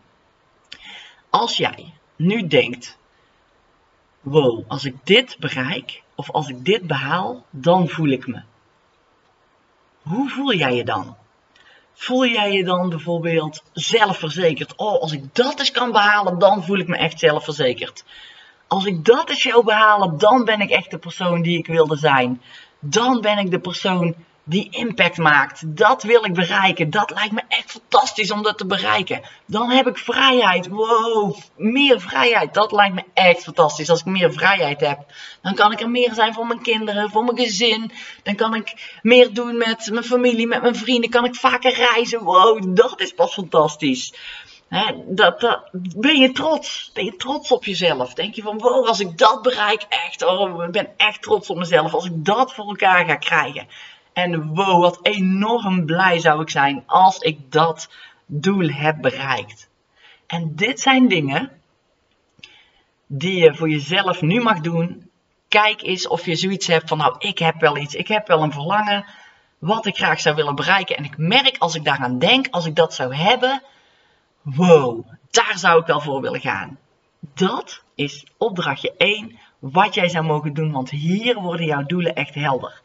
Als 1.31 1.57
jij 1.57 1.93
nu 2.17 2.47
denkt, 2.47 2.99
wow, 4.21 4.65
als 4.69 4.85
ik 4.85 4.95
dit 5.05 5.37
bereik, 5.39 6.03
of 6.15 6.31
als 6.31 6.49
ik 6.49 6.65
dit 6.65 6.87
behaal, 6.87 7.45
dan 7.51 7.89
voel 7.89 8.09
ik 8.09 8.27
me. 8.27 8.43
Hoe 10.03 10.29
voel 10.29 10.55
jij 10.55 10.75
je 10.75 10.85
dan? 10.85 11.17
Voel 11.93 12.27
jij 12.27 12.53
je 12.53 12.65
dan 12.65 12.89
bijvoorbeeld 12.89 13.63
zelfverzekerd? 13.73 14.77
Oh, 14.77 15.01
als 15.01 15.13
ik 15.13 15.35
dat 15.35 15.59
eens 15.59 15.71
kan 15.71 15.93
behalen, 15.93 16.39
dan 16.39 16.65
voel 16.65 16.79
ik 16.79 16.89
me 16.89 16.97
echt 16.97 17.19
zelfverzekerd 17.19 18.05
als 18.69 18.85
ik 18.85 19.05
dat 19.05 19.29
eens 19.29 19.43
zou 19.43 19.65
behalen, 19.65 20.19
dan 20.19 20.45
ben 20.45 20.61
ik 20.61 20.71
echt 20.71 20.91
de 20.91 20.99
persoon 20.99 21.43
die 21.43 21.59
ik 21.59 21.67
wilde 21.67 21.97
zijn. 21.97 22.43
Dan 22.81 23.21
ben 23.21 23.39
ik 23.39 23.51
de 23.51 23.61
persoon 23.61 24.15
die 24.49 24.69
impact 24.71 25.17
maakt. 25.17 25.77
Dat 25.77 26.03
wil 26.03 26.25
ik 26.25 26.35
bereiken. 26.35 26.91
Dat 26.91 27.11
lijkt 27.11 27.33
me 27.33 27.43
echt 27.49 27.71
fantastisch 27.71 28.31
om 28.31 28.43
dat 28.43 28.59
te 28.59 28.67
bereiken. 28.67 29.21
Dan 29.47 29.71
heb 29.71 29.87
ik 29.87 29.99
vrijheid. 29.99 30.69
Wow, 30.69 31.37
meer 31.57 32.01
vrijheid. 32.01 32.55
Dat 32.55 32.73
lijkt 32.73 32.95
me 32.95 33.05
echt 33.15 33.43
fantastisch. 33.43 33.91
Als 33.91 34.01
ik 34.01 34.07
meer 34.07 34.33
vrijheid 34.33 34.81
heb, 34.81 34.99
dan 35.43 35.55
kan 35.55 35.73
ik 35.73 35.81
er 35.81 35.91
meer 35.91 36.15
zijn 36.15 36.35
voor 36.35 36.47
mijn 36.47 36.63
kinderen, 36.63 37.11
voor 37.11 37.25
mijn 37.25 37.39
gezin. 37.39 37.93
Dan 38.23 38.35
kan 38.35 38.55
ik 38.55 38.99
meer 39.03 39.35
doen 39.35 39.57
met 39.57 39.89
mijn 39.93 40.05
familie, 40.05 40.47
met 40.47 40.63
mijn 40.63 40.77
vrienden. 40.77 41.11
Kan 41.11 41.25
ik 41.25 41.35
vaker 41.35 41.75
reizen. 41.75 42.23
Wow, 42.23 42.77
dat 42.77 43.01
is 43.01 43.13
pas 43.13 43.33
fantastisch 43.33 44.13
dat, 45.07 45.41
dat, 45.41 45.69
ben 45.97 46.17
je 46.17 46.33
trots? 46.33 46.91
Ben 46.95 47.05
je 47.05 47.17
trots 47.17 47.53
op 47.53 47.65
jezelf? 47.65 48.15
Denk 48.15 48.35
je 48.35 48.43
van, 48.43 48.59
wow, 48.59 48.87
als 48.87 49.01
ik 49.01 49.19
dat 49.19 49.43
bereik, 49.43 49.87
echt, 49.89 50.23
oh, 50.23 50.65
ik 50.65 50.71
ben 50.71 50.89
echt 50.97 51.23
trots 51.23 51.51
op 51.51 51.57
mezelf. 51.57 51.95
Als 51.95 52.05
ik 52.05 52.25
dat 52.25 52.55
voor 52.55 52.67
elkaar 52.67 53.05
ga 53.07 53.17
krijgen. 53.17 53.69
En 54.13 54.47
wow, 54.47 54.81
wat 54.83 54.99
enorm 55.03 55.87
blij 55.87 56.19
zou 56.19 56.41
ik 56.41 56.51
zijn 56.51 56.83
als 56.87 57.19
ik 57.19 57.53
dat 57.53 57.89
doel 58.27 58.69
heb 58.69 58.97
bereikt. 59.01 59.69
En 60.27 60.53
dit 60.55 60.81
zijn 60.81 61.09
dingen 61.09 61.51
die 63.07 63.37
je 63.37 63.55
voor 63.55 63.69
jezelf 63.69 64.21
nu 64.21 64.41
mag 64.41 64.61
doen. 64.61 65.11
Kijk 65.49 65.83
eens 65.83 66.09
of 66.09 66.27
je 66.27 66.37
zoiets 66.37 66.67
hebt 66.67 66.89
van, 66.89 66.99
nou, 66.99 67.15
ik 67.19 67.39
heb 67.39 67.61
wel 67.61 67.77
iets, 67.77 67.95
ik 67.95 68.09
heb 68.09 68.27
wel 68.27 68.43
een 68.43 68.53
verlangen 68.53 69.05
wat 69.59 69.87
ik 69.87 69.97
graag 69.97 70.21
zou 70.21 70.35
willen 70.35 70.55
bereiken. 70.55 70.97
En 70.97 71.05
ik 71.05 71.19
merk 71.19 71.57
als 71.59 71.75
ik 71.75 71.85
daaraan 71.85 72.19
denk, 72.19 72.47
als 72.51 72.67
ik 72.67 72.75
dat 72.75 72.95
zou 72.95 73.15
hebben, 73.15 73.63
wow, 74.55 75.07
daar 75.31 75.59
zou 75.59 75.81
ik 75.81 75.87
wel 75.87 76.01
voor 76.01 76.21
willen 76.21 76.41
gaan. 76.41 76.79
Dat 77.35 77.83
is 77.95 78.27
opdrachtje 78.37 78.95
1, 78.97 79.39
wat 79.59 79.95
jij 79.95 80.09
zou 80.09 80.25
mogen 80.25 80.55
doen, 80.55 80.73
want 80.73 80.91
hier 80.91 81.35
worden 81.35 81.67
jouw 81.67 81.83
doelen 81.83 82.15
echt 82.15 82.35
helder. 82.35 82.81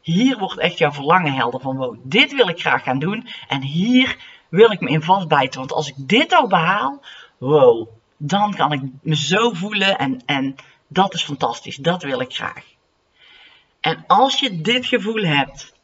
Hier 0.00 0.38
wordt 0.38 0.58
echt 0.58 0.78
jouw 0.78 0.92
verlangen 0.92 1.32
helder 1.32 1.60
van 1.60 1.76
wow, 1.76 1.96
dit 2.02 2.34
wil 2.34 2.48
ik 2.48 2.60
graag 2.60 2.82
gaan 2.82 2.98
doen 2.98 3.28
en 3.48 3.62
hier 3.62 4.16
wil 4.48 4.70
ik 4.70 4.80
me 4.80 4.88
in 4.88 5.02
vastbijten. 5.02 5.58
Want 5.58 5.72
als 5.72 5.88
ik 5.88 5.94
dit 5.96 6.34
al 6.34 6.48
behaal, 6.48 7.02
wow, 7.38 7.88
dan 8.16 8.54
kan 8.54 8.72
ik 8.72 8.82
me 9.02 9.16
zo 9.16 9.50
voelen 9.50 9.98
en, 9.98 10.22
en 10.26 10.54
dat 10.86 11.14
is 11.14 11.24
fantastisch, 11.24 11.76
dat 11.76 12.02
wil 12.02 12.20
ik 12.20 12.34
graag. 12.34 12.64
En 13.80 14.04
als 14.06 14.40
je 14.40 14.60
dit 14.60 14.86
gevoel 14.86 15.22
hebt, 15.22 15.74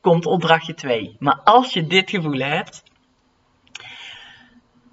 komt 0.00 0.26
opdrachtje 0.26 0.74
2. 0.74 1.16
Maar 1.18 1.40
als 1.44 1.72
je 1.72 1.86
dit 1.86 2.10
gevoel 2.10 2.38
hebt, 2.38 2.82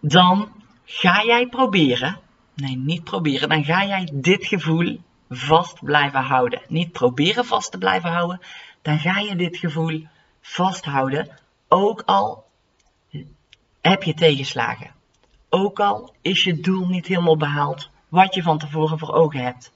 dan 0.02 0.52
ga 0.86 1.24
jij 1.24 1.48
proberen 1.48 2.20
Nee, 2.60 2.78
niet 2.78 3.04
proberen. 3.04 3.50
Dan 3.50 3.64
ga 3.64 3.86
jij 3.86 4.10
dit 4.14 4.46
gevoel 4.46 5.00
vast 5.30 5.84
blijven 5.84 6.22
houden. 6.22 6.62
Niet 6.68 6.92
proberen 6.92 7.46
vast 7.46 7.72
te 7.72 7.78
blijven 7.78 8.10
houden. 8.10 8.42
Dan 8.82 9.00
ga 9.00 9.20
je 9.20 9.36
dit 9.36 9.58
gevoel 9.58 10.08
vasthouden. 10.42 11.30
Ook 11.68 12.02
al 12.06 12.46
heb 13.82 14.04
je 14.04 14.14
tegenslagen. 14.14 14.92
Ook 15.50 15.80
al 15.80 16.14
is 16.22 16.44
je 16.44 16.60
doel 16.60 16.88
niet 16.88 17.08
helemaal 17.08 17.38
behaald. 17.38 17.90
Wat 18.08 18.36
je 18.36 18.42
van 18.42 18.58
tevoren 18.58 19.00
voor 19.00 19.14
ogen 19.14 19.44
hebt. 19.44 19.72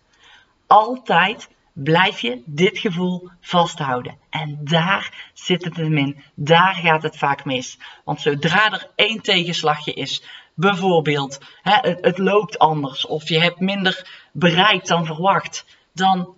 Altijd 0.68 1.50
blijf 1.74 2.20
je 2.20 2.42
dit 2.46 2.78
gevoel 2.78 3.30
vasthouden. 3.42 4.18
En 4.30 4.60
daar 4.62 5.32
zit 5.34 5.64
het 5.64 5.76
hem 5.76 5.98
in. 5.98 6.24
Daar 6.36 6.74
gaat 6.74 7.04
het 7.04 7.18
vaak 7.18 7.46
mis. 7.46 7.78
Want 8.04 8.22
zodra 8.22 8.72
er 8.72 8.90
één 8.96 9.22
tegenslagje 9.22 9.94
is, 9.94 10.24
bijvoorbeeld 10.54 11.40
hè, 11.62 11.90
het, 11.90 12.18
loopt 12.18 12.60
anders 12.60 13.06
of 13.06 13.30
je 13.30 13.40
hebt 13.40 13.60
minder 13.60 14.28
bereikt 14.32 14.88
dan 14.88 15.06
verwacht, 15.06 15.66
dan 15.94 16.36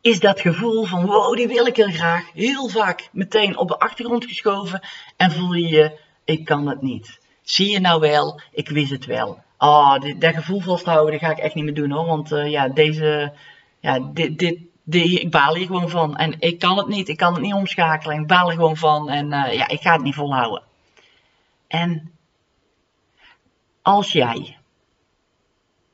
is 0.00 0.20
dat 0.20 0.40
gevoel 0.40 0.84
van 0.84 1.06
wow, 1.06 1.36
die 1.36 1.48
wil 1.48 1.66
ik 1.66 1.76
heel 1.76 1.90
graag, 1.90 2.32
heel 2.32 2.68
vaak 2.68 3.08
meteen 3.12 3.56
op 3.56 3.68
de 3.68 3.78
achtergrond 3.78 4.24
geschoven 4.24 4.80
en 5.16 5.32
voel 5.32 5.52
je 5.52 5.68
je, 5.68 5.98
ik 6.24 6.44
kan 6.44 6.66
het 6.68 6.82
niet. 6.82 7.20
Zie 7.42 7.70
je 7.70 7.80
nou 7.80 8.00
wel, 8.00 8.40
ik 8.52 8.68
wist 8.68 8.90
het 8.90 9.04
wel 9.04 9.42
oh, 9.62 9.98
dit, 9.98 10.20
dat 10.20 10.34
gevoel 10.34 10.60
vasthouden, 10.60 11.12
dat 11.12 11.20
ga 11.20 11.30
ik 11.30 11.38
echt 11.38 11.54
niet 11.54 11.64
meer 11.64 11.74
doen 11.74 11.90
hoor. 11.90 12.06
Want 12.06 12.32
uh, 12.32 12.50
ja, 12.50 12.68
deze, 12.68 13.32
ja, 13.80 13.98
dit, 14.12 14.38
dit, 14.38 14.58
ik 15.20 15.30
baal 15.30 15.54
hier 15.54 15.66
gewoon 15.66 15.88
van. 15.88 16.16
En 16.16 16.34
ik 16.38 16.58
kan 16.58 16.76
het 16.76 16.88
niet, 16.88 17.08
ik 17.08 17.16
kan 17.16 17.32
het 17.32 17.42
niet 17.42 17.54
omschakelen. 17.54 18.20
Ik 18.20 18.26
baal 18.26 18.48
er 18.48 18.54
gewoon 18.54 18.76
van 18.76 19.08
en 19.08 19.32
uh, 19.32 19.52
ja, 19.52 19.68
ik 19.68 19.80
ga 19.80 19.92
het 19.92 20.02
niet 20.02 20.14
volhouden. 20.14 20.62
En 21.68 22.12
als 23.82 24.12
jij 24.12 24.56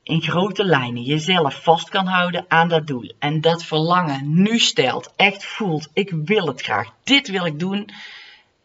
in 0.03 0.21
grote 0.21 0.65
lijnen 0.65 1.03
jezelf 1.03 1.63
vast 1.63 1.89
kan 1.89 2.05
houden 2.05 2.45
aan 2.47 2.67
dat 2.67 2.87
doel 2.87 3.13
en 3.19 3.41
dat 3.41 3.63
verlangen 3.63 4.41
nu 4.41 4.59
stelt, 4.59 5.13
echt 5.15 5.45
voelt, 5.45 5.89
ik 5.93 6.11
wil 6.25 6.47
het 6.47 6.61
graag, 6.61 6.93
dit 7.03 7.27
wil 7.27 7.45
ik 7.45 7.59
doen, 7.59 7.89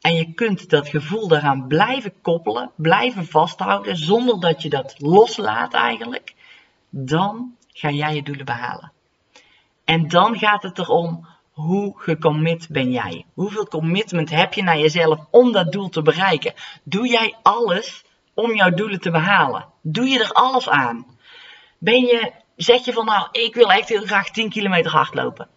en 0.05 0.15
je 0.15 0.33
kunt 0.33 0.71
dat 0.71 0.89
gevoel 0.89 1.29
daaraan 1.29 1.67
blijven 1.67 2.13
koppelen, 2.23 2.71
blijven 2.77 3.27
vasthouden, 3.27 3.97
zonder 3.97 4.41
dat 4.41 4.63
je 4.63 4.69
dat 4.69 4.95
loslaat 4.99 5.75
eigenlijk. 5.75 6.35
Dan 6.91 7.55
ga 7.73 7.91
jij 7.91 8.15
je 8.15 8.23
doelen 8.23 8.45
behalen. 8.45 8.93
En 9.85 10.09
dan 10.09 10.39
gaat 10.39 10.63
het 10.63 10.79
erom, 10.79 11.27
hoe 11.51 11.93
gecommit 11.97 12.69
ben 12.71 12.91
jij? 12.91 13.25
Hoeveel 13.35 13.67
commitment 13.67 14.31
heb 14.31 14.55
je 14.55 14.63
naar 14.63 14.79
jezelf 14.79 15.19
om 15.31 15.53
dat 15.53 15.73
doel 15.73 15.89
te 15.89 16.03
bereiken? 16.03 16.55
Doe 16.83 17.09
jij 17.09 17.35
alles 17.43 18.05
om 18.35 18.55
jouw 18.55 18.71
doelen 18.71 19.01
te 19.01 19.11
behalen? 19.11 19.67
Doe 19.83 20.09
je 20.09 20.19
er 20.25 20.33
alles 20.33 20.69
aan? 20.69 21.07
Ben 21.79 22.01
je, 22.01 22.33
zeg 22.57 22.85
je 22.85 22.93
van 22.93 23.05
nou, 23.05 23.29
ik 23.33 23.55
wil 23.55 23.73
echt 23.73 23.89
heel 23.89 24.05
graag 24.05 24.31
10 24.31 24.51
kilometer 24.51 24.91
hardlopen. 24.91 25.49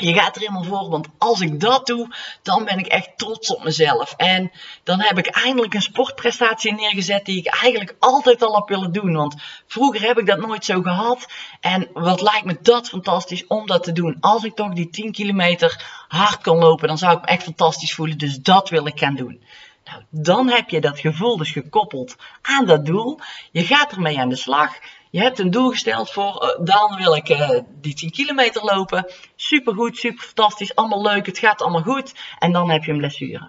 Je 0.00 0.14
gaat 0.14 0.34
er 0.34 0.40
helemaal 0.40 0.64
voor, 0.64 0.90
want 0.90 1.08
als 1.18 1.40
ik 1.40 1.60
dat 1.60 1.86
doe, 1.86 2.14
dan 2.42 2.64
ben 2.64 2.78
ik 2.78 2.86
echt 2.86 3.10
trots 3.16 3.54
op 3.54 3.64
mezelf. 3.64 4.14
En 4.16 4.52
dan 4.82 5.00
heb 5.00 5.18
ik 5.18 5.26
eindelijk 5.26 5.74
een 5.74 5.82
sportprestatie 5.82 6.74
neergezet 6.74 7.24
die 7.24 7.38
ik 7.38 7.46
eigenlijk 7.46 7.96
altijd 7.98 8.42
al 8.42 8.54
heb 8.54 8.68
willen 8.68 8.92
doen. 8.92 9.12
Want 9.12 9.34
vroeger 9.66 10.06
heb 10.06 10.18
ik 10.18 10.26
dat 10.26 10.38
nooit 10.38 10.64
zo 10.64 10.82
gehad. 10.82 11.26
En 11.60 11.88
wat 11.92 12.20
lijkt 12.20 12.44
me 12.44 12.58
dat 12.62 12.88
fantastisch 12.88 13.46
om 13.46 13.66
dat 13.66 13.82
te 13.82 13.92
doen. 13.92 14.16
Als 14.20 14.44
ik 14.44 14.54
toch 14.54 14.72
die 14.72 14.90
10 14.90 15.12
kilometer 15.12 15.84
hard 16.08 16.40
kan 16.40 16.58
lopen, 16.58 16.88
dan 16.88 16.98
zou 16.98 17.16
ik 17.16 17.20
me 17.20 17.26
echt 17.26 17.42
fantastisch 17.42 17.94
voelen. 17.94 18.18
Dus 18.18 18.36
dat 18.36 18.68
wil 18.68 18.86
ik 18.86 18.98
gaan 18.98 19.14
doen. 19.14 19.42
Nou, 19.84 20.02
dan 20.10 20.48
heb 20.48 20.70
je 20.70 20.80
dat 20.80 20.98
gevoel 20.98 21.36
dus 21.36 21.50
gekoppeld 21.50 22.16
aan 22.42 22.66
dat 22.66 22.86
doel. 22.86 23.18
Je 23.50 23.64
gaat 23.64 23.92
ermee 23.92 24.18
aan 24.18 24.28
de 24.28 24.36
slag. 24.36 24.78
Je 25.14 25.20
hebt 25.20 25.38
een 25.38 25.50
doel 25.50 25.70
gesteld 25.70 26.10
voor, 26.10 26.56
uh, 26.58 26.66
dan 26.66 26.96
wil 26.96 27.14
ik 27.14 27.28
uh, 27.28 27.50
die 27.80 27.94
10 27.94 28.10
kilometer 28.10 28.64
lopen. 28.64 29.06
Super 29.36 29.74
goed, 29.74 29.96
super 29.96 30.24
fantastisch, 30.24 30.74
allemaal 30.74 31.02
leuk, 31.02 31.26
het 31.26 31.38
gaat 31.38 31.62
allemaal 31.62 31.82
goed. 31.82 32.14
En 32.38 32.52
dan 32.52 32.70
heb 32.70 32.84
je 32.84 32.92
een 32.92 32.98
blessure. 32.98 33.48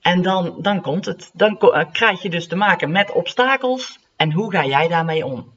En 0.00 0.22
dan, 0.22 0.56
dan 0.58 0.80
komt 0.80 1.04
het. 1.04 1.30
Dan 1.32 1.58
uh, 1.60 1.84
krijg 1.92 2.22
je 2.22 2.30
dus 2.30 2.46
te 2.46 2.56
maken 2.56 2.90
met 2.90 3.12
obstakels. 3.12 3.98
En 4.16 4.32
hoe 4.32 4.52
ga 4.52 4.64
jij 4.64 4.88
daarmee 4.88 5.24
om? 5.24 5.54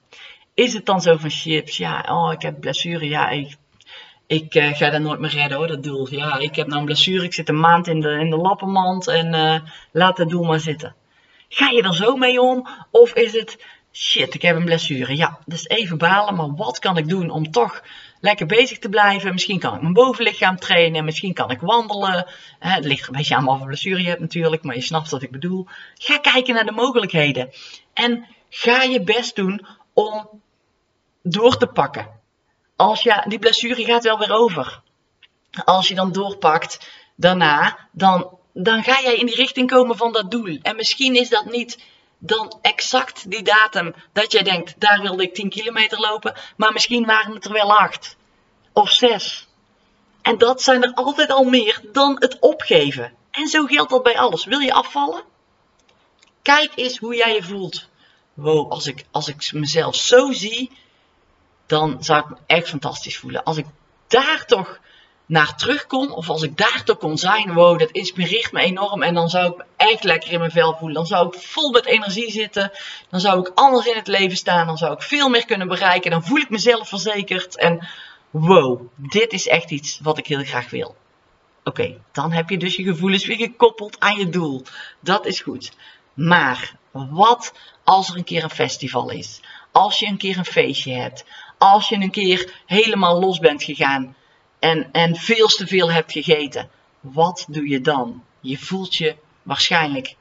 Is 0.54 0.74
het 0.74 0.86
dan 0.86 1.02
zo 1.02 1.18
van 1.18 1.30
chips? 1.30 1.78
Ja, 1.78 2.06
oh, 2.10 2.34
ik 2.34 2.42
heb 2.42 2.60
blessure. 2.60 3.08
Ja, 3.08 3.30
ik, 3.30 3.56
ik 4.28 4.54
ga 4.54 4.90
dat 4.90 5.02
nooit 5.02 5.20
meer 5.20 5.30
redden 5.30 5.58
hoor, 5.58 5.68
dat 5.68 5.84
doel. 5.84 6.08
Ja, 6.10 6.38
ik 6.38 6.56
heb 6.56 6.68
nou 6.68 6.80
een 6.80 6.86
blessure. 6.86 7.24
Ik 7.24 7.34
zit 7.34 7.50
een 7.50 7.60
maand 7.60 7.88
in 7.88 8.00
de, 8.00 8.10
in 8.10 8.30
de 8.30 8.38
lappenmand. 8.38 9.08
En 9.08 9.64
laat 9.92 10.18
het 10.18 10.30
doel 10.30 10.44
maar 10.44 10.60
zitten. 10.60 10.96
Ga 11.50 11.70
je 11.70 11.82
er 11.82 11.96
zo 11.96 12.16
mee 12.16 12.42
om? 12.42 12.68
Of 12.92 13.14
is 13.14 13.34
het 13.34 13.58
shit, 14.00 14.34
ik 14.34 14.42
heb 14.42 14.56
een 14.56 14.66
blessure. 14.66 15.16
Ja, 15.16 15.40
dus 15.46 15.68
even 15.68 15.98
balen, 15.98 16.36
maar 16.36 16.56
wat 16.56 16.80
kan 16.80 16.98
ik 16.98 17.08
doen 17.10 17.30
om 17.30 17.52
toch 17.52 17.82
lekker 18.20 18.46
bezig 18.46 18.80
te 18.80 18.90
blijven? 18.90 19.34
Misschien 19.34 19.60
kan 19.60 19.76
ik 19.76 19.82
mijn 19.82 19.94
bovenlichaam 19.94 20.58
trainen, 20.58 21.06
misschien 21.06 21.34
kan 21.34 21.52
ik 21.52 21.60
wandelen. 21.60 22.28
Het 22.60 22.86
ligt 22.86 23.08
een 23.08 23.16
beetje 23.16 23.36
aan 23.36 23.46
wat 23.46 23.66
blessure 23.66 24.02
je 24.02 24.08
hebt 24.08 24.20
natuurlijk, 24.20 24.64
maar 24.64 24.76
je 24.76 24.82
snapt 24.82 25.10
wat 25.10 25.22
ik 25.22 25.32
bedoel. 25.32 25.68
Ga 25.94 26.18
kijken 26.18 26.54
naar 26.54 26.66
de 26.66 26.72
mogelijkheden. 26.72 27.50
En 27.94 28.26
ga 28.50 28.84
je 28.84 29.04
best 29.04 29.36
doen 29.36 29.66
om 29.94 30.30
door 31.24 31.58
te 31.58 31.68
pakken. 31.68 32.08
Als 32.76 33.02
je, 33.04 33.24
die 33.28 33.40
blessure 33.40 33.84
gaat 33.84 34.04
wel 34.04 34.20
weer 34.20 34.32
over. 34.32 34.82
Als 35.66 35.88
je 35.88 35.96
dan 35.96 36.12
doorpakt 36.12 36.92
daarna, 37.16 37.78
dan, 37.92 38.38
dan 38.54 38.84
ga 38.84 39.02
jij 39.02 39.16
in 39.16 39.26
die 39.26 39.36
richting 39.36 39.70
komen 39.70 39.98
van 39.98 40.12
dat 40.12 40.32
doel. 40.32 40.58
En 40.62 40.76
misschien 40.76 41.16
is 41.16 41.30
dat 41.30 41.46
niet 41.46 41.78
dan 42.20 42.58
exact 42.62 43.32
die 43.32 43.44
datum 43.44 43.94
dat 44.14 44.32
jij 44.32 44.44
denkt, 44.44 44.74
daar 44.78 45.02
wilde 45.02 45.24
ik 45.24 45.34
10 45.34 45.50
kilometer 45.50 46.00
lopen, 46.00 46.36
maar 46.58 46.74
misschien 46.74 47.06
waren 47.06 47.34
het 47.34 47.46
er 47.46 47.52
wel 47.52 47.78
8 47.78 48.18
of 48.74 48.90
6. 48.92 49.48
En 50.22 50.38
dat 50.38 50.62
zijn 50.62 50.84
er 50.84 50.94
altijd 50.94 51.32
al 51.32 51.44
meer 51.44 51.82
dan 51.92 52.16
het 52.20 52.40
opgeven. 52.40 53.14
En 53.32 53.48
zo 53.48 53.66
geldt 53.66 53.90
dat 53.90 54.04
bij 54.04 54.18
alles. 54.18 54.46
Wil 54.46 54.60
je 54.60 54.74
afvallen? 54.74 55.24
Kijk 56.42 56.72
eens 56.76 56.98
hoe 56.98 57.16
jij 57.16 57.34
je 57.34 57.44
voelt. 57.44 57.88
Wow, 58.34 58.72
als 58.72 58.88
ik, 58.88 59.06
als 59.12 59.28
ik 59.28 59.52
mezelf 59.54 59.96
zo 59.96 60.32
zie, 60.32 60.72
dan 61.66 62.04
zou 62.04 62.20
ik 62.20 62.30
me 62.30 62.36
echt 62.46 62.70
fantastisch 62.70 63.18
voelen. 63.18 63.44
Als 63.44 63.58
ik 63.58 63.66
daar 64.08 64.46
toch 64.46 64.80
naar 65.30 65.56
terugkom, 65.56 66.12
of 66.12 66.30
als 66.30 66.42
ik 66.42 66.58
daar 66.58 66.84
toch 66.84 66.98
kon 66.98 67.18
zijn, 67.18 67.54
wow, 67.54 67.80
dat 67.80 67.92
inspireert 67.92 68.52
me 68.52 68.60
enorm. 68.60 69.04
En 69.04 69.14
dan 69.14 69.30
zou 69.30 69.52
ik 69.52 69.58
me 69.58 69.64
echt 69.78 70.04
lekker 70.04 70.32
in 70.32 70.40
mijn 70.40 70.52
vel 70.52 70.76
voelen. 70.78 70.96
Dan 70.96 71.06
zou 71.06 71.28
ik 71.28 71.34
vol 71.34 71.72
met 71.72 71.86
energie 71.86 72.32
zitten. 72.32 72.72
Dan 73.10 73.20
zou 73.20 73.40
ik 73.40 73.52
anders 73.56 73.86
in 73.86 73.96
het 73.96 74.08
leven 74.08 74.38
staan. 74.38 74.68
Dan 74.68 74.78
zou 74.78 74.94
ik 74.94 75.02
veel 75.02 75.30
meer 75.30 75.46
kunnen 75.46 75.68
bereiken. 75.68 76.12
Dan 76.12 76.24
voel 76.24 76.38
ik 76.38 76.50
mezelf 76.50 76.88
verzekerd. 76.88 77.58
En 77.58 77.88
wow, 78.30 78.82
dit 78.96 79.34
is 79.34 79.48
echt 79.48 79.72
iets 79.72 80.00
wat 80.04 80.18
ik 80.18 80.28
heel 80.28 80.44
graag 80.44 80.70
wil. 80.70 80.96
Oké, 81.64 81.98
dan 82.12 82.32
heb 82.32 82.50
je 82.50 82.58
dus 82.58 82.76
je 82.76 82.84
gevoelens 82.84 83.26
weer 83.26 83.38
gekoppeld 83.38 84.00
aan 84.00 84.18
je 84.18 84.30
doel. 84.30 84.64
Dat 85.00 85.26
is 85.26 85.40
goed. 85.40 85.72
Maar 86.14 86.76
wat 86.92 87.54
als 87.84 88.10
er 88.10 88.18
een 88.18 88.24
keer 88.24 88.44
een 88.44 88.50
festival 88.50 89.10
is? 89.10 89.42
Als 89.72 90.00
je 90.00 90.08
een 90.08 90.18
keer 90.18 90.38
een 90.38 90.46
feestje 90.46 90.94
hebt? 90.94 91.26
Als 91.58 91.90
je 91.90 91.96
een 91.96 92.12
keer 92.12 92.62
helemaal 92.66 93.20
los 93.20 93.40
bent 93.40 93.64
gegaan? 93.64 94.16
En, 94.60 94.90
en 94.92 95.16
veel 95.16 95.48
te 95.48 95.68
veel 95.68 95.92
hebt 95.92 96.12
gegeten, 96.12 96.70
wat 97.00 97.46
doe 97.50 97.68
je 97.68 97.82
dan? 97.82 98.24
Je 98.40 98.58
voelt 98.58 98.96
je 98.96 99.16
waarschijnlijk 99.44 100.16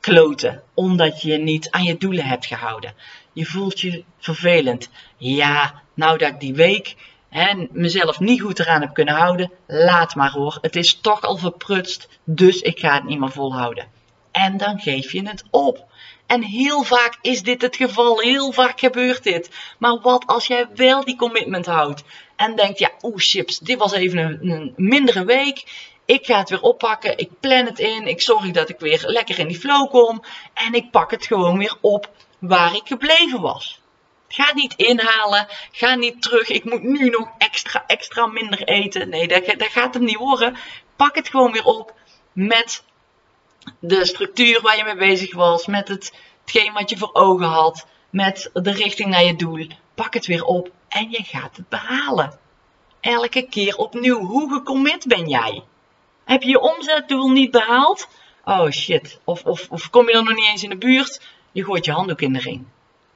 kloten, 0.00 0.62
omdat 0.74 1.22
je 1.22 1.38
niet 1.38 1.70
aan 1.70 1.84
je 1.84 1.96
doelen 1.96 2.24
hebt 2.24 2.46
gehouden. 2.46 2.94
Je 3.32 3.44
voelt 3.44 3.80
je 3.80 4.04
vervelend. 4.18 4.88
Ja, 5.16 5.82
nou 5.94 6.18
dat 6.18 6.28
ik 6.28 6.40
die 6.40 6.54
week 6.54 6.96
hè, 7.28 7.66
mezelf 7.70 8.20
niet 8.20 8.40
goed 8.40 8.58
eraan 8.58 8.80
heb 8.80 8.94
kunnen 8.94 9.14
houden, 9.14 9.50
laat 9.66 10.14
maar 10.14 10.30
hoor. 10.30 10.58
Het 10.60 10.76
is 10.76 11.00
toch 11.00 11.20
al 11.22 11.36
verprutst, 11.36 12.08
dus 12.24 12.60
ik 12.60 12.78
ga 12.78 12.94
het 12.94 13.04
niet 13.04 13.18
meer 13.18 13.30
volhouden. 13.30 13.86
En 14.30 14.56
dan 14.56 14.80
geef 14.80 15.12
je 15.12 15.28
het 15.28 15.44
op. 15.50 15.90
En 16.26 16.42
heel 16.42 16.82
vaak 16.82 17.18
is 17.20 17.42
dit 17.42 17.62
het 17.62 17.76
geval, 17.76 18.20
heel 18.20 18.52
vaak 18.52 18.80
gebeurt 18.80 19.22
dit. 19.22 19.50
Maar 19.78 20.00
wat 20.00 20.26
als 20.26 20.46
jij 20.46 20.68
wel 20.74 21.04
die 21.04 21.16
commitment 21.16 21.66
houdt 21.66 22.04
en 22.42 22.56
denkt, 22.56 22.78
ja, 22.78 22.90
oeh 23.02 23.16
chips, 23.16 23.58
dit 23.58 23.78
was 23.78 23.92
even 23.92 24.18
een, 24.18 24.50
een 24.50 24.72
mindere 24.76 25.24
week. 25.24 25.64
Ik 26.04 26.26
ga 26.26 26.38
het 26.38 26.50
weer 26.50 26.60
oppakken, 26.60 27.18
ik 27.18 27.30
plan 27.40 27.66
het 27.66 27.78
in, 27.78 28.06
ik 28.06 28.20
zorg 28.20 28.50
dat 28.50 28.68
ik 28.68 28.78
weer 28.78 29.02
lekker 29.06 29.38
in 29.38 29.48
die 29.48 29.58
flow 29.58 29.90
kom 29.90 30.22
en 30.54 30.74
ik 30.74 30.90
pak 30.90 31.10
het 31.10 31.26
gewoon 31.26 31.58
weer 31.58 31.76
op 31.80 32.10
waar 32.38 32.74
ik 32.74 32.86
gebleven 32.86 33.40
was. 33.40 33.80
Ga 34.28 34.52
niet 34.54 34.74
inhalen, 34.74 35.46
ga 35.72 35.94
niet 35.94 36.22
terug, 36.22 36.48
ik 36.48 36.64
moet 36.64 36.82
nu 36.82 37.08
nog 37.08 37.28
extra, 37.38 37.84
extra 37.86 38.26
minder 38.26 38.62
eten. 38.62 39.08
Nee, 39.08 39.28
dat, 39.28 39.42
gaat 39.58 39.94
het 39.94 40.02
niet 40.02 40.16
worden. 40.16 40.56
Pak 40.96 41.14
het 41.14 41.28
gewoon 41.28 41.52
weer 41.52 41.64
op 41.64 41.94
met 42.32 42.82
de 43.78 44.04
structuur 44.04 44.60
waar 44.60 44.76
je 44.76 44.84
mee 44.84 44.96
bezig 44.96 45.34
was, 45.34 45.66
met 45.66 45.88
het, 45.88 46.12
hetgeen 46.40 46.72
wat 46.72 46.90
je 46.90 46.96
voor 46.96 47.14
ogen 47.14 47.46
had, 47.46 47.86
met 48.10 48.50
de 48.52 48.72
richting 48.72 49.10
naar 49.10 49.24
je 49.24 49.36
doel. 49.36 49.66
Pak 49.94 50.14
het 50.14 50.26
weer 50.26 50.44
op 50.44 50.70
en 50.92 51.10
je 51.10 51.22
gaat 51.22 51.56
het 51.56 51.68
behalen. 51.68 52.38
Elke 53.00 53.42
keer 53.42 53.76
opnieuw. 53.76 54.18
Hoe 54.18 54.52
gecommit 54.52 55.06
ben 55.06 55.28
jij? 55.28 55.62
Heb 56.24 56.42
je 56.42 56.48
je 56.48 56.60
omzetdoel 56.60 57.28
niet 57.28 57.50
behaald? 57.50 58.08
Oh 58.44 58.70
shit. 58.70 59.20
Of, 59.24 59.44
of, 59.44 59.68
of 59.70 59.90
kom 59.90 60.08
je 60.08 60.14
er 60.14 60.24
nog 60.24 60.34
niet 60.34 60.46
eens 60.46 60.62
in 60.62 60.70
de 60.70 60.76
buurt? 60.76 61.20
je 61.52 61.64
gooit 61.64 61.84
je 61.84 61.92
handdoek 61.92 62.20
in 62.20 62.32
de 62.32 62.38
ring. 62.38 62.64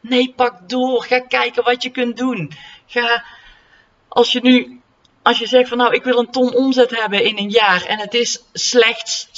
Nee, 0.00 0.32
pak 0.36 0.68
door. 0.68 1.02
Ga 1.02 1.20
kijken 1.20 1.64
wat 1.64 1.82
je 1.82 1.90
kunt 1.90 2.16
doen. 2.16 2.52
Ga, 2.86 3.24
als 4.08 4.32
je 4.32 4.40
nu, 4.42 4.80
als 5.22 5.38
je 5.38 5.46
zegt 5.46 5.68
van 5.68 5.78
nou, 5.78 5.94
ik 5.94 6.04
wil 6.04 6.18
een 6.18 6.30
ton 6.30 6.54
omzet 6.54 7.00
hebben 7.00 7.24
in 7.24 7.38
een 7.38 7.50
jaar 7.50 7.84
en 7.84 7.98
het 7.98 8.14
is 8.14 8.42
slechts 8.52 9.28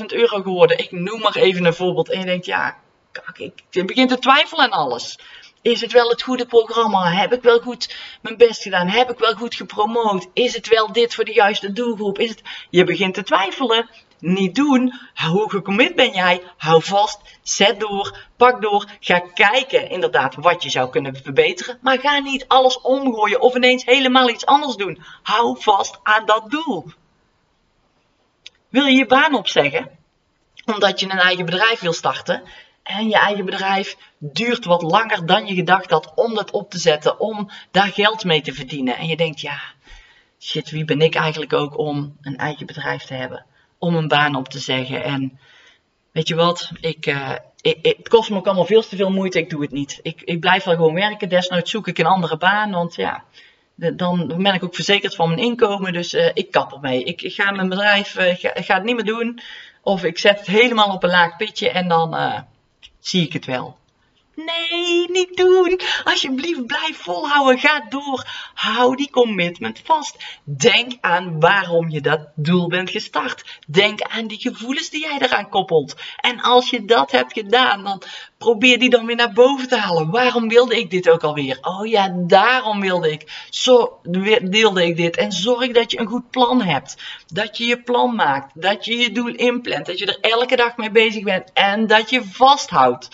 60.000 0.00 0.04
euro 0.06 0.42
geworden. 0.42 0.78
Ik 0.78 0.90
noem 0.90 1.20
maar 1.20 1.36
even 1.36 1.64
een 1.64 1.74
voorbeeld. 1.74 2.10
En 2.10 2.18
je 2.18 2.24
denkt, 2.24 2.46
ja, 2.46 2.76
kak, 3.12 3.38
ik 3.38 3.86
begin 3.86 4.08
te 4.08 4.18
twijfelen 4.18 4.64
aan 4.64 4.78
alles. 4.78 5.18
Is 5.62 5.80
het 5.80 5.92
wel 5.92 6.08
het 6.08 6.22
goede 6.22 6.46
programma? 6.46 7.12
Heb 7.12 7.32
ik 7.32 7.42
wel 7.42 7.60
goed 7.60 7.96
mijn 8.22 8.36
best 8.36 8.62
gedaan? 8.62 8.88
Heb 8.88 9.10
ik 9.10 9.18
wel 9.18 9.34
goed 9.34 9.54
gepromoot? 9.54 10.28
Is 10.32 10.54
het 10.54 10.68
wel 10.68 10.92
dit 10.92 11.14
voor 11.14 11.24
de 11.24 11.32
juiste 11.32 11.72
doelgroep? 11.72 12.18
Is 12.18 12.30
het... 12.30 12.42
Je 12.70 12.84
begint 12.84 13.14
te 13.14 13.22
twijfelen. 13.22 13.90
Niet 14.18 14.54
doen. 14.54 15.00
Hoe 15.14 15.50
gecommit 15.50 15.94
ben 15.94 16.10
jij? 16.10 16.42
Hou 16.56 16.82
vast. 16.82 17.20
Zet 17.42 17.80
door. 17.80 18.18
Pak 18.36 18.62
door. 18.62 18.84
Ga 19.00 19.18
kijken 19.18 19.90
inderdaad 19.90 20.34
wat 20.34 20.62
je 20.62 20.70
zou 20.70 20.90
kunnen 20.90 21.16
verbeteren. 21.16 21.78
Maar 21.82 21.98
ga 21.98 22.18
niet 22.18 22.48
alles 22.48 22.80
omgooien 22.80 23.40
of 23.40 23.54
ineens 23.54 23.84
helemaal 23.84 24.28
iets 24.28 24.46
anders 24.46 24.76
doen. 24.76 25.02
Hou 25.22 25.56
vast 25.60 25.98
aan 26.02 26.26
dat 26.26 26.50
doel. 26.50 26.84
Wil 28.68 28.84
je 28.84 28.96
je 28.96 29.06
baan 29.06 29.34
opzeggen? 29.34 29.90
Omdat 30.64 31.00
je 31.00 31.10
een 31.10 31.18
eigen 31.18 31.44
bedrijf 31.44 31.80
wil 31.80 31.92
starten? 31.92 32.42
En 32.90 33.08
je 33.08 33.18
eigen 33.18 33.44
bedrijf 33.44 33.96
duurt 34.18 34.64
wat 34.64 34.82
langer 34.82 35.26
dan 35.26 35.46
je 35.46 35.54
gedacht 35.54 35.90
had 35.90 36.12
om 36.14 36.34
dat 36.34 36.50
op 36.50 36.70
te 36.70 36.78
zetten, 36.78 37.20
om 37.20 37.50
daar 37.70 37.86
geld 37.86 38.24
mee 38.24 38.40
te 38.40 38.52
verdienen. 38.52 38.96
En 38.96 39.06
je 39.06 39.16
denkt, 39.16 39.40
ja, 39.40 39.60
shit, 40.40 40.70
wie 40.70 40.84
ben 40.84 41.00
ik 41.00 41.14
eigenlijk 41.14 41.52
ook 41.52 41.78
om 41.78 42.16
een 42.20 42.36
eigen 42.36 42.66
bedrijf 42.66 43.02
te 43.02 43.14
hebben? 43.14 43.44
Om 43.78 43.94
een 43.94 44.08
baan 44.08 44.34
op 44.34 44.48
te 44.48 44.58
zeggen. 44.58 45.04
En 45.04 45.38
weet 46.12 46.28
je 46.28 46.34
wat, 46.34 46.70
ik, 46.80 47.06
uh, 47.06 47.32
ik, 47.60 47.78
het 47.82 48.08
kost 48.08 48.30
me 48.30 48.36
ook 48.36 48.46
allemaal 48.46 48.64
veel 48.64 48.82
te 48.82 48.96
veel 48.96 49.10
moeite, 49.10 49.38
ik 49.38 49.50
doe 49.50 49.62
het 49.62 49.70
niet. 49.70 49.98
Ik, 50.02 50.22
ik 50.22 50.40
blijf 50.40 50.64
wel 50.64 50.74
gewoon 50.74 50.94
werken, 50.94 51.28
desnoods 51.28 51.70
zoek 51.70 51.88
ik 51.88 51.98
een 51.98 52.06
andere 52.06 52.36
baan, 52.36 52.70
want 52.70 52.94
ja, 52.94 53.24
dan 53.74 54.26
ben 54.42 54.54
ik 54.54 54.64
ook 54.64 54.74
verzekerd 54.74 55.14
van 55.14 55.28
mijn 55.28 55.40
inkomen, 55.40 55.92
dus 55.92 56.14
uh, 56.14 56.30
ik 56.34 56.50
kap 56.50 56.72
ermee. 56.72 57.04
Ik, 57.04 57.22
ik 57.22 57.34
ga 57.34 57.50
mijn 57.50 57.68
bedrijf, 57.68 58.18
uh, 58.18 58.34
ga, 58.34 58.50
ga, 58.54 58.74
het 58.74 58.84
niet 58.84 58.94
meer 58.94 59.04
doen, 59.04 59.40
of 59.82 60.04
ik 60.04 60.18
zet 60.18 60.38
het 60.38 60.46
helemaal 60.46 60.94
op 60.94 61.02
een 61.02 61.10
laag 61.10 61.36
pitje 61.36 61.70
en 61.70 61.88
dan 61.88 62.14
zie 63.00 63.22
ik 63.22 63.32
het 63.32 63.44
wel. 63.44 63.78
Nee, 64.44 65.10
niet 65.10 65.36
doen. 65.36 65.80
Alsjeblieft, 66.04 66.66
blijf 66.66 66.96
volhouden. 66.96 67.58
Ga 67.58 67.86
door. 67.88 68.26
Hou 68.54 68.96
die 68.96 69.10
commitment 69.10 69.80
vast. 69.84 70.16
Denk 70.44 70.92
aan 71.00 71.40
waarom 71.40 71.90
je 71.90 72.00
dat 72.00 72.28
doel 72.34 72.68
bent 72.68 72.90
gestart. 72.90 73.60
Denk 73.66 74.02
aan 74.02 74.26
die 74.26 74.38
gevoelens 74.40 74.90
die 74.90 75.00
jij 75.00 75.18
eraan 75.20 75.48
koppelt. 75.48 75.96
En 76.16 76.40
als 76.40 76.70
je 76.70 76.84
dat 76.84 77.10
hebt 77.10 77.32
gedaan, 77.32 77.84
dan 77.84 78.02
probeer 78.38 78.78
die 78.78 78.90
dan 78.90 79.06
weer 79.06 79.16
naar 79.16 79.32
boven 79.32 79.68
te 79.68 79.76
halen. 79.76 80.10
Waarom 80.10 80.48
wilde 80.48 80.78
ik 80.78 80.90
dit 80.90 81.08
ook 81.08 81.22
alweer? 81.22 81.58
Oh 81.60 81.86
ja, 81.86 82.14
daarom 82.16 82.80
wilde 82.80 83.10
ik. 83.10 83.46
Zo 83.50 83.98
wilde 84.42 84.86
ik 84.86 84.96
dit. 84.96 85.16
En 85.16 85.32
zorg 85.32 85.72
dat 85.72 85.90
je 85.90 85.98
een 85.98 86.06
goed 86.06 86.30
plan 86.30 86.62
hebt. 86.62 86.96
Dat 87.26 87.56
je 87.56 87.66
je 87.66 87.82
plan 87.82 88.14
maakt. 88.14 88.60
Dat 88.60 88.84
je 88.84 88.96
je 88.96 89.12
doel 89.12 89.34
inplant. 89.34 89.86
Dat 89.86 89.98
je 89.98 90.06
er 90.06 90.30
elke 90.30 90.56
dag 90.56 90.76
mee 90.76 90.90
bezig 90.90 91.22
bent. 91.22 91.52
En 91.52 91.86
dat 91.86 92.10
je 92.10 92.24
vasthoudt 92.24 93.08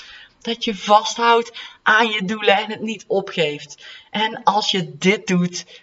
dat 0.47 0.65
je 0.65 0.75
vasthoudt 0.75 1.53
aan 1.83 2.09
je 2.09 2.25
doelen 2.25 2.57
en 2.57 2.71
het 2.71 2.81
niet 2.81 3.05
opgeeft. 3.07 3.87
En 4.11 4.43
als 4.43 4.71
je 4.71 4.97
dit 4.97 5.27
doet, 5.27 5.83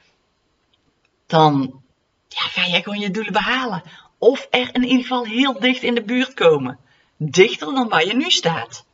dan 1.28 1.82
ja, 2.28 2.42
ga 2.42 2.66
je 2.66 2.84
gewoon 2.84 3.00
je 3.00 3.12
doelen 3.12 3.34
behalen. 3.34 3.84
Of 4.18 4.48
er 4.50 4.76
in 4.76 4.84
ieder 4.84 5.02
geval 5.02 5.26
heel 5.26 5.60
dicht 5.60 5.84
in 5.84 5.96
de 5.96 6.04
buurt 6.04 6.34
komen. 6.34 6.80
Dichter 7.18 7.74
dan 7.74 7.90
waar 7.90 8.06
je 8.06 8.16
nu 8.16 8.30
staat. 8.32 8.86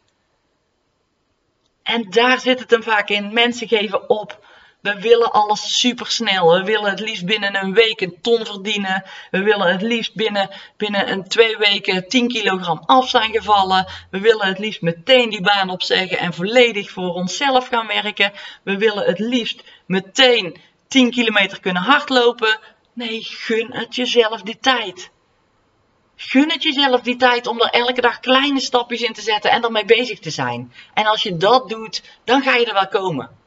En 1.84 2.10
daar 2.10 2.40
zit 2.40 2.60
het 2.60 2.72
hem 2.72 2.84
vaak 2.84 3.10
in. 3.10 3.34
Mensen 3.34 3.68
geven 3.68 4.10
op 4.10 4.46
we 4.82 5.00
willen 5.00 5.32
alles 5.32 5.80
supersnel. 5.80 6.52
We 6.58 6.64
willen 6.64 6.90
het 6.90 7.00
liefst 7.00 7.26
binnen 7.26 7.56
een 7.56 7.74
week 7.74 8.02
een 8.02 8.22
ton 8.22 8.46
verdienen. 8.46 9.04
We 9.32 9.44
willen 9.44 9.72
het 9.72 9.82
liefst 9.82 10.16
binnen, 10.16 10.50
binnen 10.78 11.12
een 11.12 11.28
twee 11.28 11.58
weken 11.58 12.08
10 12.08 12.28
kilogram 12.28 12.84
af 12.86 13.10
zijn 13.10 13.32
gevallen. 13.32 13.88
We 14.12 14.20
willen 14.20 14.48
het 14.48 14.60
liefst 14.60 14.82
meteen 14.82 15.30
die 15.30 15.42
baan 15.42 15.70
opzeggen 15.70 16.18
en 16.18 16.34
volledig 16.34 16.92
voor 16.92 17.13
onszelf 17.13 17.68
gaan 17.68 17.88
werken. 17.88 18.32
We 18.63 18.78
willen 18.78 19.06
het 19.06 19.20
liefst 19.20 19.63
meteen 19.86 20.58
10 20.88 21.12
kilometer 21.12 21.60
kunnen 21.60 21.82
hardlopen. 21.82 22.60
Nee, 22.94 23.24
gun 23.24 23.74
het 23.74 23.96
jezelf 23.96 24.42
die 24.42 24.58
tijd. 24.60 25.10
Gun 26.15 26.52
het 26.52 26.63
jezelf 26.63 27.02
die 27.02 27.15
tijd 27.15 27.48
om 27.48 27.62
er 27.62 27.70
elke 27.70 28.02
dag 28.02 28.20
kleine 28.20 28.60
stapjes 28.60 29.02
in 29.02 29.13
te 29.13 29.22
zetten 29.22 29.52
en 29.52 29.63
ermee 29.63 29.86
bezig 29.86 30.20
te 30.20 30.30
zijn. 30.30 30.74
En 30.94 31.06
als 31.06 31.24
je 31.24 31.38
dat 31.38 31.70
doet, 31.70 32.04
dan 32.24 32.42
ga 32.42 32.56
je 32.56 32.65
er 32.65 32.74
wel 32.74 32.88
komen. 32.88 33.38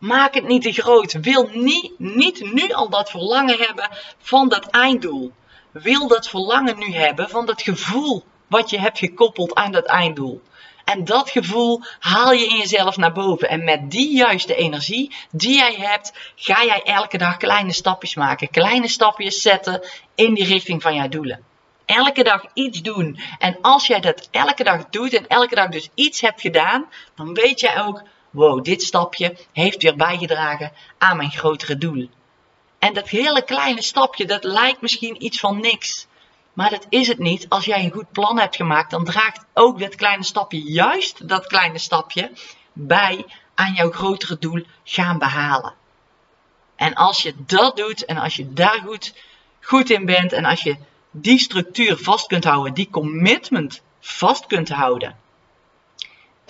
Maak 0.00 0.34
het 0.34 0.46
niet 0.46 0.62
te 0.62 0.72
groot. 0.72 1.12
Wil 1.12 1.48
niet, 1.52 1.92
niet 1.98 2.52
nu 2.52 2.72
al 2.72 2.88
dat 2.88 3.10
verlangen 3.10 3.58
hebben 3.58 3.88
van 4.18 4.48
dat 4.48 4.66
einddoel. 4.66 5.32
Wil 5.70 6.08
dat 6.08 6.28
verlangen 6.28 6.78
nu 6.78 6.94
hebben 6.94 7.28
van 7.28 7.46
dat 7.46 7.62
gevoel 7.62 8.24
wat 8.46 8.70
je 8.70 8.78
hebt 8.78 8.98
gekoppeld 8.98 9.54
aan 9.54 9.72
dat 9.72 9.86
einddoel. 9.86 10.42
En 10.84 11.04
dat 11.04 11.30
gevoel 11.30 11.82
haal 11.98 12.32
je 12.32 12.46
in 12.46 12.56
jezelf 12.56 12.96
naar 12.96 13.12
boven. 13.12 13.48
En 13.48 13.64
met 13.64 13.90
die 13.90 14.16
juiste 14.16 14.54
energie 14.54 15.14
die 15.30 15.56
jij 15.56 15.74
hebt, 15.74 16.12
ga 16.34 16.64
jij 16.64 16.82
elke 16.82 17.18
dag 17.18 17.36
kleine 17.36 17.72
stapjes 17.72 18.14
maken. 18.14 18.50
Kleine 18.50 18.88
stapjes 18.88 19.40
zetten 19.40 19.82
in 20.14 20.34
die 20.34 20.44
richting 20.44 20.82
van 20.82 20.94
jouw 20.94 21.08
doelen. 21.08 21.44
Elke 21.84 22.22
dag 22.22 22.44
iets 22.54 22.82
doen. 22.82 23.20
En 23.38 23.58
als 23.60 23.86
jij 23.86 24.00
dat 24.00 24.28
elke 24.30 24.64
dag 24.64 24.88
doet 24.88 25.14
en 25.14 25.26
elke 25.26 25.54
dag 25.54 25.68
dus 25.68 25.88
iets 25.94 26.20
hebt 26.20 26.40
gedaan, 26.40 26.86
dan 27.14 27.34
weet 27.34 27.60
jij 27.60 27.82
ook, 27.82 28.02
wow, 28.30 28.64
dit 28.64 28.82
stapje 28.82 29.36
heeft 29.52 29.82
weer 29.82 29.96
bijgedragen 29.96 30.72
aan 30.98 31.16
mijn 31.16 31.30
grotere 31.30 31.78
doel. 31.78 32.08
En 32.78 32.94
dat 32.94 33.08
hele 33.08 33.44
kleine 33.44 33.82
stapje, 33.82 34.26
dat 34.26 34.44
lijkt 34.44 34.80
misschien 34.80 35.24
iets 35.24 35.40
van 35.40 35.60
niks. 35.60 36.06
Maar 36.52 36.70
dat 36.70 36.86
is 36.88 37.08
het 37.08 37.18
niet. 37.18 37.48
Als 37.48 37.64
jij 37.64 37.84
een 37.84 37.90
goed 37.92 38.12
plan 38.12 38.38
hebt 38.38 38.56
gemaakt, 38.56 38.90
dan 38.90 39.04
draagt 39.04 39.44
ook 39.54 39.80
dat 39.80 39.94
kleine 39.94 40.24
stapje, 40.24 40.62
juist 40.62 41.28
dat 41.28 41.46
kleine 41.46 41.78
stapje, 41.78 42.32
bij 42.72 43.24
aan 43.54 43.72
jouw 43.72 43.90
grotere 43.90 44.38
doel 44.38 44.64
gaan 44.84 45.18
behalen. 45.18 45.74
En 46.76 46.94
als 46.94 47.22
je 47.22 47.34
dat 47.46 47.76
doet 47.76 48.04
en 48.04 48.16
als 48.16 48.36
je 48.36 48.52
daar 48.52 48.82
goed, 48.84 49.14
goed 49.60 49.90
in 49.90 50.04
bent 50.04 50.32
en 50.32 50.44
als 50.44 50.62
je 50.62 50.76
die 51.10 51.38
structuur 51.38 51.96
vast 51.96 52.26
kunt 52.26 52.44
houden, 52.44 52.74
die 52.74 52.90
commitment 52.90 53.82
vast 54.00 54.46
kunt 54.46 54.68
houden, 54.68 55.16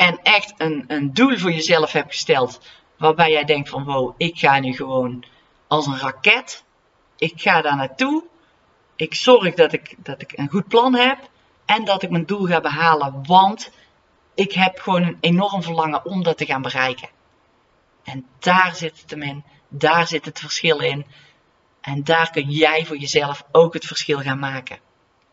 en 0.01 0.23
echt 0.23 0.55
een, 0.57 0.85
een 0.87 1.13
doel 1.13 1.39
voor 1.39 1.53
jezelf 1.53 1.93
hebt 1.93 2.11
gesteld, 2.11 2.61
waarbij 2.97 3.31
jij 3.31 3.45
denkt 3.45 3.69
van 3.69 3.85
wow, 3.85 4.15
ik 4.17 4.39
ga 4.39 4.59
nu 4.59 4.75
gewoon 4.75 5.25
als 5.67 5.87
een 5.87 5.99
raket, 5.99 6.65
ik 7.17 7.33
ga 7.41 7.63
daar 7.63 7.77
naartoe, 7.77 8.25
ik 8.97 9.15
zorg 9.15 9.55
dat 9.55 9.73
ik, 9.73 9.95
dat 9.99 10.23
ik 10.23 10.33
een 10.35 10.49
goed 10.49 10.69
plan 10.69 10.95
heb 10.95 11.19
en 11.65 11.85
dat 11.85 12.03
ik 12.03 12.11
mijn 12.11 12.27
doel 12.27 12.47
ga 12.47 12.61
behalen, 12.61 13.25
want 13.27 13.71
ik 14.35 14.53
heb 14.53 14.79
gewoon 14.79 15.03
een 15.03 15.19
enorm 15.21 15.63
verlangen 15.63 16.05
om 16.05 16.23
dat 16.23 16.37
te 16.37 16.47
gaan 16.47 16.63
bereiken. 16.63 17.09
En 18.05 18.27
daar 18.39 18.75
zit 18.75 19.01
het 19.01 19.11
hem 19.11 19.23
in, 19.23 19.45
daar 19.69 20.07
zit 20.07 20.25
het 20.25 20.39
verschil 20.39 20.79
in. 20.81 21.07
En 21.81 22.05
daar 22.05 22.31
kun 22.31 22.51
jij 22.51 22.87
voor 22.87 22.97
jezelf 22.97 23.45
ook 23.53 23.75
het 23.75 23.87
verschil 23.87 24.19
gaan 24.21 24.39
maken. 24.39 24.79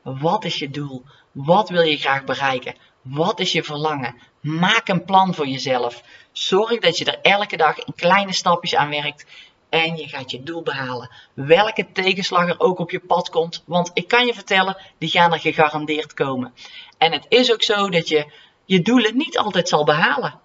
Wat 0.01 0.45
is 0.45 0.55
je 0.55 0.69
doel? 0.69 1.03
Wat 1.31 1.69
wil 1.69 1.81
je 1.81 1.97
graag 1.97 2.23
bereiken? 2.23 2.75
Wat 3.09 3.39
is 3.39 3.51
je 3.51 3.63
verlangen? 3.63 4.15
Maak 4.41 4.87
een 4.87 5.05
plan 5.05 5.33
voor 5.33 5.47
jezelf. 5.47 6.03
Zorg 6.31 6.79
dat 6.79 6.97
je 6.97 7.05
er 7.05 7.19
elke 7.21 7.57
dag 7.57 7.77
in 7.77 7.95
kleine 7.95 8.33
stapjes 8.33 8.75
aan 8.75 8.89
werkt 8.89 9.25
en 9.69 9.97
je 9.97 10.07
gaat 10.07 10.31
je 10.31 10.43
doel 10.43 10.61
behalen. 10.61 11.09
Welke 11.33 11.91
tegenslag 11.91 12.49
er 12.49 12.59
ook 12.59 12.79
op 12.79 12.91
je 12.91 12.99
pad 12.99 13.29
komt, 13.29 13.63
want 13.65 13.91
ik 13.93 14.07
kan 14.07 14.25
je 14.25 14.33
vertellen, 14.33 14.77
die 14.97 15.09
gaan 15.09 15.33
er 15.33 15.39
gegarandeerd 15.39 16.13
komen. 16.13 16.53
En 16.97 17.11
het 17.11 17.25
is 17.29 17.51
ook 17.51 17.63
zo 17.63 17.89
dat 17.89 18.07
je 18.07 18.31
je 18.65 18.81
doelen 18.81 19.17
niet 19.17 19.37
altijd 19.37 19.67
zal 19.67 19.83
behalen. 19.83 20.39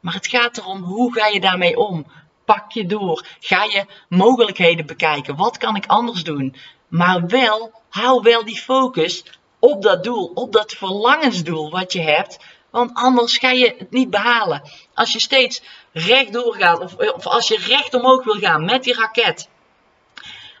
Maar 0.00 0.14
het 0.14 0.26
gaat 0.26 0.58
erom, 0.58 0.82
hoe 0.82 1.12
ga 1.12 1.26
je 1.26 1.40
daarmee 1.40 1.76
om? 1.76 2.06
Pak 2.44 2.72
je 2.72 2.86
door. 2.86 3.26
Ga 3.40 3.64
je 3.64 3.86
mogelijkheden 4.08 4.86
bekijken. 4.86 5.36
Wat 5.36 5.58
kan 5.58 5.76
ik 5.76 5.86
anders 5.86 6.24
doen? 6.24 6.54
Maar 6.88 7.26
wel, 7.26 7.72
hou 7.88 8.22
wel 8.22 8.44
die 8.44 8.58
focus 8.58 9.24
op 9.62 9.82
dat 9.82 10.04
doel, 10.04 10.30
op 10.34 10.52
dat 10.52 10.72
verlangensdoel 10.72 11.70
wat 11.70 11.92
je 11.92 12.00
hebt. 12.00 12.38
Want 12.70 12.90
anders 12.94 13.38
ga 13.38 13.50
je 13.50 13.74
het 13.78 13.90
niet 13.90 14.10
behalen. 14.10 14.62
Als 14.94 15.12
je 15.12 15.20
steeds 15.20 15.62
rechtdoor 15.92 16.54
gaat, 16.54 16.80
of, 16.80 16.94
of 16.96 17.26
als 17.26 17.48
je 17.48 17.58
recht 17.66 17.94
omhoog 17.94 18.24
wil 18.24 18.34
gaan 18.34 18.64
met 18.64 18.84
die 18.84 18.94
raket. 18.94 19.48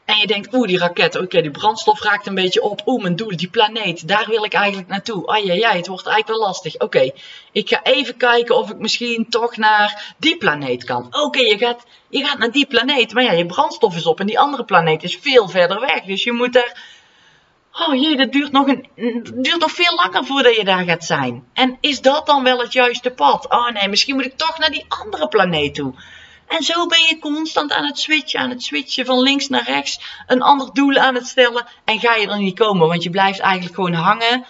En 0.04 0.18
je 0.18 0.26
denkt, 0.26 0.54
oeh, 0.54 0.66
die 0.66 0.78
raket, 0.78 1.16
oké, 1.16 1.40
die 1.40 1.50
brandstof 1.50 2.02
raakt 2.02 2.26
een 2.26 2.34
beetje 2.34 2.62
op. 2.62 2.82
Oeh, 2.86 3.02
mijn 3.02 3.16
doel, 3.16 3.36
die 3.36 3.48
planeet, 3.48 4.08
daar 4.08 4.26
wil 4.28 4.44
ik 4.44 4.52
eigenlijk 4.52 4.88
naartoe. 4.88 5.28
Ai, 5.28 5.46
ja, 5.46 5.54
ja, 5.54 5.72
het 5.72 5.86
wordt 5.86 6.06
eigenlijk 6.06 6.38
wel 6.38 6.48
lastig. 6.48 6.78
Oké, 6.78 7.10
ik 7.52 7.68
ga 7.68 7.82
even 7.82 8.16
kijken 8.16 8.56
of 8.56 8.70
ik 8.70 8.78
misschien 8.78 9.26
toch 9.28 9.56
naar 9.56 10.14
die 10.16 10.36
planeet 10.36 10.84
kan. 10.84 11.06
Oké, 11.10 11.40
je, 11.40 11.58
gaat, 11.58 11.84
je 12.08 12.24
gaat 12.24 12.38
naar 12.38 12.50
die 12.50 12.66
planeet, 12.66 13.12
maar 13.12 13.22
ja, 13.22 13.32
je 13.32 13.46
brandstof 13.46 13.96
is 13.96 14.06
op 14.06 14.20
en 14.20 14.26
die 14.26 14.38
andere 14.38 14.64
planeet 14.64 15.02
is 15.02 15.18
veel 15.20 15.48
verder 15.48 15.80
weg. 15.80 16.02
Dus 16.02 16.22
je 16.22 16.32
moet 16.32 16.52
daar 16.52 17.00
Oh 17.72 17.94
jee, 17.94 18.16
dat 18.16 18.32
duurt 18.32 18.52
nog, 18.52 18.66
een, 18.66 18.88
duurt 19.34 19.58
nog 19.58 19.72
veel 19.72 19.94
langer 19.94 20.24
voordat 20.24 20.56
je 20.56 20.64
daar 20.64 20.84
gaat 20.84 21.04
zijn. 21.04 21.44
En 21.52 21.78
is 21.80 22.00
dat 22.00 22.26
dan 22.26 22.42
wel 22.42 22.58
het 22.58 22.72
juiste 22.72 23.10
pad? 23.10 23.50
Oh 23.50 23.70
nee, 23.70 23.88
misschien 23.88 24.14
moet 24.14 24.24
ik 24.24 24.36
toch 24.36 24.58
naar 24.58 24.70
die 24.70 24.84
andere 24.88 25.28
planeet 25.28 25.74
toe. 25.74 25.94
En 26.46 26.62
zo 26.62 26.86
ben 26.86 27.00
je 27.08 27.18
constant 27.18 27.72
aan 27.72 27.84
het 27.86 27.98
switchen, 27.98 28.40
aan 28.40 28.50
het 28.50 28.62
switchen 28.62 29.06
van 29.06 29.20
links 29.20 29.48
naar 29.48 29.64
rechts, 29.64 30.00
een 30.26 30.42
ander 30.42 30.72
doel 30.72 30.96
aan 30.96 31.14
het 31.14 31.26
stellen 31.26 31.66
en 31.84 32.00
ga 32.00 32.14
je 32.14 32.28
er 32.28 32.38
niet 32.38 32.58
komen, 32.58 32.88
want 32.88 33.02
je 33.02 33.10
blijft 33.10 33.40
eigenlijk 33.40 33.74
gewoon 33.74 33.92
hangen 33.92 34.46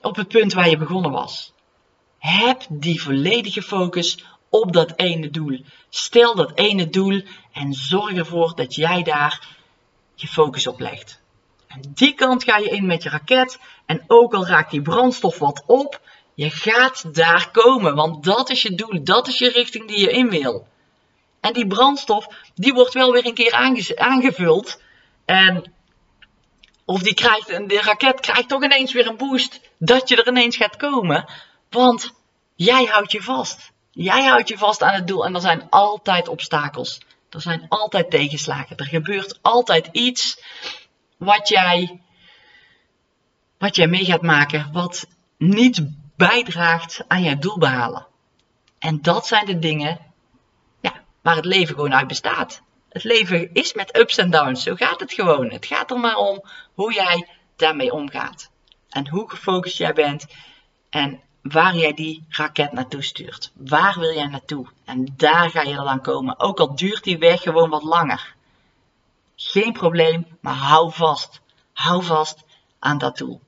op 0.00 0.16
het 0.16 0.28
punt 0.28 0.52
waar 0.52 0.68
je 0.68 0.76
begonnen 0.76 1.10
was. 1.10 1.52
Heb 2.18 2.66
die 2.68 3.02
volledige 3.02 3.62
focus 3.62 4.24
op 4.48 4.72
dat 4.72 4.92
ene 4.96 5.30
doel. 5.30 5.60
Stel 5.88 6.34
dat 6.34 6.52
ene 6.54 6.88
doel 6.88 7.22
en 7.52 7.72
zorg 7.72 8.16
ervoor 8.16 8.54
dat 8.54 8.74
jij 8.74 9.02
daar 9.02 9.56
je 10.14 10.26
focus 10.26 10.66
op 10.66 10.80
legt. 10.80 11.20
En 11.82 11.92
die 11.94 12.14
kant 12.14 12.44
ga 12.44 12.56
je 12.56 12.68
in 12.68 12.86
met 12.86 13.02
je 13.02 13.08
raket. 13.08 13.58
En 13.86 14.04
ook 14.06 14.34
al 14.34 14.46
raakt 14.46 14.70
die 14.70 14.82
brandstof 14.82 15.38
wat 15.38 15.62
op, 15.66 16.00
je 16.34 16.50
gaat 16.50 17.14
daar 17.14 17.50
komen. 17.50 17.94
Want 17.94 18.24
dat 18.24 18.50
is 18.50 18.62
je 18.62 18.74
doel, 18.74 19.04
dat 19.04 19.28
is 19.28 19.38
je 19.38 19.50
richting 19.50 19.88
die 19.88 20.00
je 20.00 20.10
in 20.10 20.30
wil. 20.30 20.66
En 21.40 21.52
die 21.52 21.66
brandstof, 21.66 22.26
die 22.54 22.72
wordt 22.72 22.94
wel 22.94 23.12
weer 23.12 23.26
een 23.26 23.34
keer 23.34 23.52
aangevuld. 23.96 24.80
En 25.24 25.72
of 26.84 27.02
die 27.02 27.14
krijgt, 27.14 27.46
de 27.46 27.80
raket 27.80 28.20
krijgt 28.20 28.48
toch 28.48 28.64
ineens 28.64 28.92
weer 28.92 29.06
een 29.06 29.16
boost 29.16 29.60
dat 29.78 30.08
je 30.08 30.16
er 30.16 30.28
ineens 30.28 30.56
gaat 30.56 30.76
komen. 30.76 31.30
Want 31.70 32.12
jij 32.54 32.84
houdt 32.84 33.12
je 33.12 33.22
vast. 33.22 33.70
Jij 33.90 34.24
houdt 34.24 34.48
je 34.48 34.58
vast 34.58 34.82
aan 34.82 34.94
het 34.94 35.06
doel 35.06 35.24
en 35.24 35.34
er 35.34 35.40
zijn 35.40 35.66
altijd 35.70 36.28
obstakels. 36.28 37.00
Er 37.30 37.40
zijn 37.40 37.66
altijd 37.68 38.10
tegenslagen. 38.10 38.76
Er 38.76 38.84
gebeurt 38.84 39.38
altijd 39.42 39.88
iets 39.92 40.42
wat 41.18 41.48
jij, 41.48 42.00
wat 43.58 43.76
jij 43.76 43.86
mee 43.86 44.04
gaat 44.04 44.22
maken, 44.22 44.72
wat 44.72 45.06
niet 45.36 45.82
bijdraagt 46.16 47.04
aan 47.08 47.22
je 47.22 47.38
doel 47.38 47.58
behalen. 47.58 48.06
En 48.78 49.02
dat 49.02 49.26
zijn 49.26 49.46
de 49.46 49.58
dingen 49.58 49.98
ja, 50.80 50.92
waar 51.22 51.36
het 51.36 51.44
leven 51.44 51.74
gewoon 51.74 51.94
uit 51.94 52.06
bestaat. 52.06 52.62
Het 52.88 53.04
leven 53.04 53.52
is 53.52 53.74
met 53.74 53.98
ups 53.98 54.16
en 54.16 54.30
downs. 54.30 54.62
Zo 54.62 54.74
gaat 54.74 55.00
het 55.00 55.12
gewoon. 55.12 55.50
Het 55.50 55.66
gaat 55.66 55.90
er 55.90 55.98
maar 55.98 56.16
om 56.16 56.44
hoe 56.74 56.92
jij 56.92 57.28
daarmee 57.56 57.92
omgaat. 57.92 58.50
En 58.88 59.08
hoe 59.08 59.30
gefocust 59.30 59.78
jij 59.78 59.92
bent. 59.92 60.26
En 60.90 61.20
waar 61.42 61.76
jij 61.76 61.94
die 61.94 62.24
raket 62.28 62.72
naartoe 62.72 63.02
stuurt. 63.02 63.52
Waar 63.54 63.98
wil 63.98 64.14
jij 64.14 64.26
naartoe? 64.26 64.66
En 64.84 65.14
daar 65.16 65.50
ga 65.50 65.62
je 65.62 65.74
dan 65.74 66.00
komen. 66.00 66.40
Ook 66.40 66.60
al 66.60 66.76
duurt 66.76 67.04
die 67.04 67.18
weg 67.18 67.42
gewoon 67.42 67.70
wat 67.70 67.82
langer. 67.82 68.36
Geen 69.50 69.72
probleem, 69.72 70.26
maar 70.40 70.54
hou 70.54 70.92
vast. 70.92 71.40
Hou 71.72 72.02
vast 72.02 72.44
aan 72.78 72.98
dat 72.98 73.18
doel. 73.18 73.40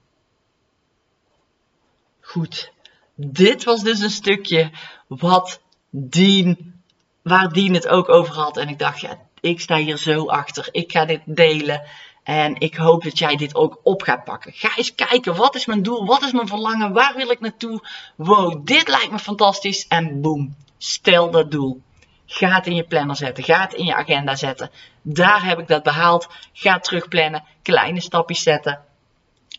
Goed. 2.21 2.73
Dit 3.15 3.65
was 3.65 3.83
dus 3.83 4.01
een 4.01 4.11
stukje 4.11 4.71
wat 5.07 5.61
Dien, 5.91 6.75
waar 7.23 7.53
Dien 7.53 7.75
het 7.75 7.89
ook 7.89 8.09
over 8.09 8.35
had. 8.35 8.57
En 8.57 8.69
ik 8.69 8.79
dacht, 8.79 9.01
ja, 9.01 9.19
ik 9.41 9.61
sta 9.61 9.77
hier 9.77 9.97
zo 9.97 10.27
achter. 10.27 10.69
Ik 10.71 10.93
ga 10.93 11.05
dit 11.05 11.21
delen. 11.25 11.83
En 12.23 12.61
ik 12.61 12.75
hoop 12.75 13.03
dat 13.03 13.19
jij 13.19 13.37
dit 13.37 13.55
ook 13.55 13.81
op 13.83 14.03
gaat 14.03 14.25
pakken. 14.25 14.53
Ga 14.53 14.77
eens 14.77 14.95
kijken, 14.95 15.37
wat 15.37 15.55
is 15.55 15.67
mijn 15.67 15.83
doel? 15.83 16.07
Wat 16.07 16.23
is 16.23 16.33
mijn 16.33 16.49
verlangen? 16.49 16.93
Waar 16.93 17.15
wil 17.17 17.31
ik 17.31 17.41
naartoe? 17.41 17.81
Wow, 18.17 18.67
dit 18.67 18.89
lijkt 18.89 19.11
me 19.11 19.19
fantastisch. 19.19 19.87
En 19.89 20.21
boom, 20.21 20.57
stel 20.79 21.31
dat 21.31 21.51
doel. 21.51 21.83
Ga 22.27 22.49
het 22.49 22.67
in 22.67 22.75
je 22.75 22.85
planner 22.85 23.17
zetten. 23.17 23.45
Ga 23.45 23.61
het 23.61 23.73
in 23.73 23.85
je 23.85 23.95
agenda 23.95 24.37
zetten. 24.37 24.71
Daar 25.03 25.45
heb 25.45 25.59
ik 25.59 25.69
dat 25.69 25.83
behaald. 25.83 26.29
Ga 26.53 26.79
terugplannen. 26.79 27.45
Kleine 27.63 28.01
stapjes 28.01 28.43
zetten. 28.43 28.85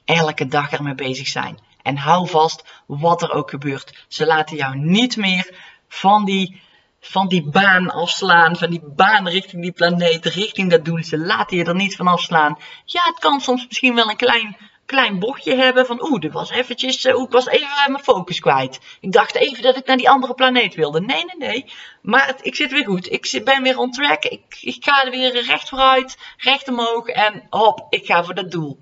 Elke 0.06 0.48
dag 0.48 0.72
ermee 0.72 0.96
bezig 0.96 1.28
zijn. 1.28 1.60
En 1.82 1.98
hou 1.98 2.28
vast 2.28 2.84
wat 2.86 3.22
er 3.22 3.32
ook 3.32 3.50
gebeurt. 3.50 4.06
Ze 4.08 4.26
laten 4.26 4.56
jou 4.56 4.76
niet 4.76 5.18
meer 5.18 5.56
van 5.88 6.26
die 6.26 6.62
van 7.02 7.28
die 7.28 7.44
baan 7.44 7.90
afslaan, 7.90 8.56
van 8.56 8.70
die 8.70 8.82
baan 8.84 9.28
richting 9.28 9.62
die 9.62 9.72
planeet, 9.72 10.26
richting 10.26 10.70
dat 10.70 10.86
doel. 10.86 11.04
Ze 11.04 11.18
laten 11.18 11.58
je 11.58 11.64
er 11.64 11.76
niet 11.76 11.96
van 11.96 12.08
afslaan. 12.08 12.58
Ja, 12.86 13.02
het 13.04 13.20
kan 13.20 13.42
soms 13.42 13.66
misschien 13.68 13.96
wel 13.96 14.10
een 14.10 14.16
klein, 14.16 14.58
klein 14.92 15.20
bochtje 15.20 15.56
hebben 15.56 15.86
van 15.86 16.04
oeh, 16.10 16.20
dit 16.20 16.32
was 16.32 16.50
eventjes, 16.50 17.06
uh, 17.06 17.22
ik 17.22 17.32
was 17.32 17.48
even 17.48 17.92
mijn 17.92 18.04
focus 18.04 18.40
kwijt. 18.40 18.80
Ik 19.00 19.12
dacht 19.12 19.36
even 19.36 19.64
dat 19.64 19.78
ik 19.78 19.86
naar 19.86 19.98
die 19.98 20.10
andere 20.10 20.34
planeet 20.34 20.76
wilde. 20.76 21.02
Nee, 21.02 21.26
nee, 21.26 21.50
nee. 21.50 21.72
Maar 22.02 22.36
ik 22.42 22.56
zit 22.56 22.72
weer 22.72 22.86
goed. 22.86 23.12
Ik 23.12 23.42
ben 23.44 23.64
weer 23.64 23.78
on 23.78 23.92
track. 23.92 24.24
Ik, 24.24 24.58
ik 24.62 24.84
ga 24.84 25.06
er 25.06 25.12
weer 25.12 25.46
recht 25.46 25.70
vooruit, 25.70 26.18
recht 26.38 26.68
omhoog 26.68 27.08
en 27.08 27.48
hop, 27.50 27.88
ik 27.90 28.06
ga 28.06 28.24
voor 28.24 28.34
dat 28.34 28.52
doel. 28.52 28.80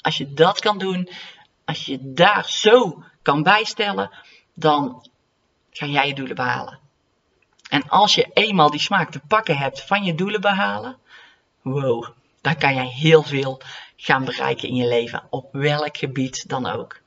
Als 0.00 0.16
je 0.16 0.32
dat 0.32 0.60
kan 0.60 0.78
doen, 0.78 1.08
als 1.64 1.86
je 1.86 1.98
daar 2.02 2.44
zo 2.48 3.04
kan 3.22 3.42
bijstellen, 3.42 4.10
dan 4.54 5.08
ga 5.70 5.86
jij 5.86 6.06
je 6.06 6.14
doelen 6.14 6.36
behalen. 6.36 6.78
En 7.68 7.88
als 7.88 8.14
je 8.14 8.30
eenmaal 8.34 8.70
die 8.70 8.80
smaak 8.80 9.10
te 9.10 9.20
pakken 9.28 9.56
hebt 9.56 9.82
van 9.82 10.04
je 10.04 10.14
doelen 10.14 10.40
behalen, 10.40 10.96
wow, 11.62 12.08
dan 12.40 12.56
kan 12.56 12.74
jij 12.74 12.86
heel 12.86 13.22
veel 13.22 13.60
gaan 14.02 14.24
bereiken 14.24 14.68
in 14.68 14.74
je 14.74 14.88
leven, 14.88 15.26
op 15.30 15.48
welk 15.52 15.96
gebied 15.96 16.48
dan 16.48 16.66
ook. 16.66 17.00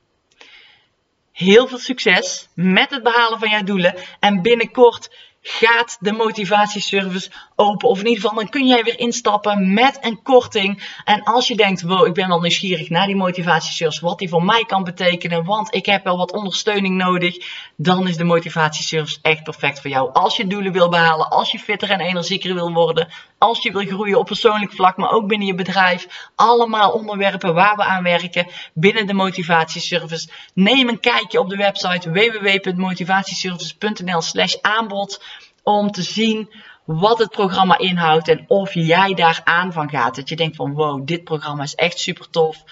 Heel 1.32 1.68
veel 1.68 1.78
succes 1.78 2.48
met 2.54 2.90
het 2.90 3.02
behalen 3.02 3.38
van 3.38 3.48
jouw 3.48 3.62
doelen 3.62 3.94
en 4.20 4.42
binnenkort 4.42 5.10
gaat 5.46 5.96
de 6.00 6.12
motivatieservice 6.12 7.30
open. 7.56 7.88
Of 7.88 7.98
in 7.98 8.06
ieder 8.06 8.22
geval, 8.22 8.36
dan 8.36 8.48
kun 8.48 8.66
jij 8.66 8.82
weer 8.82 8.98
instappen 8.98 9.72
met 9.72 9.98
een 10.00 10.22
korting. 10.22 10.82
En 11.04 11.22
als 11.22 11.48
je 11.48 11.56
denkt, 11.56 11.82
wow, 11.82 12.06
ik 12.06 12.14
ben 12.14 12.28
wel 12.28 12.40
nieuwsgierig 12.40 12.88
naar 12.88 13.06
die 13.06 13.16
motivatieservice, 13.16 14.00
wat 14.00 14.18
die 14.18 14.28
voor 14.28 14.44
mij 14.44 14.64
kan 14.64 14.84
betekenen, 14.84 15.44
want 15.44 15.74
ik 15.74 15.86
heb 15.86 16.04
wel 16.04 16.16
wat 16.16 16.32
ondersteuning 16.32 16.96
nodig, 16.96 17.36
dan 17.76 18.08
is 18.08 18.16
de 18.16 18.24
motivatieservice 18.24 19.18
echt 19.22 19.42
perfect 19.42 19.80
voor 19.80 19.90
jou. 19.90 20.12
Als 20.12 20.36
je 20.36 20.46
doelen 20.46 20.72
wil 20.72 20.88
behalen, 20.88 21.30
als 21.30 21.50
je 21.50 21.58
fitter 21.58 21.90
en 21.90 22.00
energieker 22.00 22.54
wil 22.54 22.72
worden, 22.72 23.08
als 23.38 23.62
je 23.62 23.72
wil 23.72 23.86
groeien 23.86 24.18
op 24.18 24.26
persoonlijk 24.26 24.72
vlak, 24.72 24.96
maar 24.96 25.10
ook 25.10 25.26
binnen 25.26 25.46
je 25.46 25.54
bedrijf. 25.54 26.30
Allemaal 26.34 26.90
onderwerpen 26.90 27.54
waar 27.54 27.76
we 27.76 27.84
aan 27.84 28.02
werken 28.02 28.46
binnen 28.74 29.06
de 29.06 29.14
motivatieservice. 29.14 30.28
Neem 30.54 30.88
een 30.88 31.00
kijkje 31.00 31.38
op 31.38 31.48
de 31.48 31.56
website 31.56 32.10
www.motivatieservice.nl 32.10 34.22
slash 34.22 34.54
aanbod 34.60 35.22
om 35.64 35.90
te 35.90 36.02
zien 36.02 36.50
wat 36.84 37.18
het 37.18 37.30
programma 37.30 37.78
inhoudt 37.78 38.28
en 38.28 38.44
of 38.48 38.74
jij 38.74 39.14
daar 39.14 39.40
aan 39.44 39.72
van 39.72 39.90
gaat. 39.90 40.16
Dat 40.16 40.28
je 40.28 40.36
denkt 40.36 40.56
van 40.56 40.72
wow, 40.72 41.06
dit 41.06 41.24
programma 41.24 41.62
is 41.62 41.74
echt 41.74 41.98
super 41.98 42.30
tof. 42.30 42.64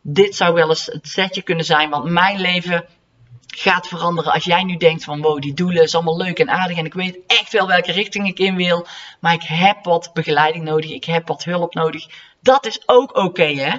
Dit 0.00 0.36
zou 0.36 0.54
wel 0.54 0.68
eens 0.68 0.86
het 0.86 1.08
setje 1.08 1.42
kunnen 1.42 1.64
zijn, 1.64 1.90
want 1.90 2.04
mijn 2.04 2.40
leven 2.40 2.84
gaat 3.46 3.88
veranderen. 3.88 4.32
Als 4.32 4.44
jij 4.44 4.62
nu 4.62 4.76
denkt 4.76 5.04
van 5.04 5.20
wow, 5.20 5.40
die 5.40 5.54
doelen 5.54 5.82
is 5.82 5.94
allemaal 5.94 6.16
leuk 6.16 6.38
en 6.38 6.50
aardig 6.50 6.76
en 6.76 6.84
ik 6.84 6.94
weet 6.94 7.18
echt 7.26 7.52
wel 7.52 7.66
welke 7.66 7.92
richting 7.92 8.28
ik 8.28 8.38
in 8.38 8.56
wil, 8.56 8.86
maar 9.20 9.32
ik 9.32 9.42
heb 9.42 9.84
wat 9.84 10.10
begeleiding 10.12 10.64
nodig, 10.64 10.90
ik 10.90 11.04
heb 11.04 11.28
wat 11.28 11.44
hulp 11.44 11.74
nodig. 11.74 12.06
Dat 12.40 12.66
is 12.66 12.82
ook 12.86 13.16
oké 13.16 13.44
hè. 13.44 13.78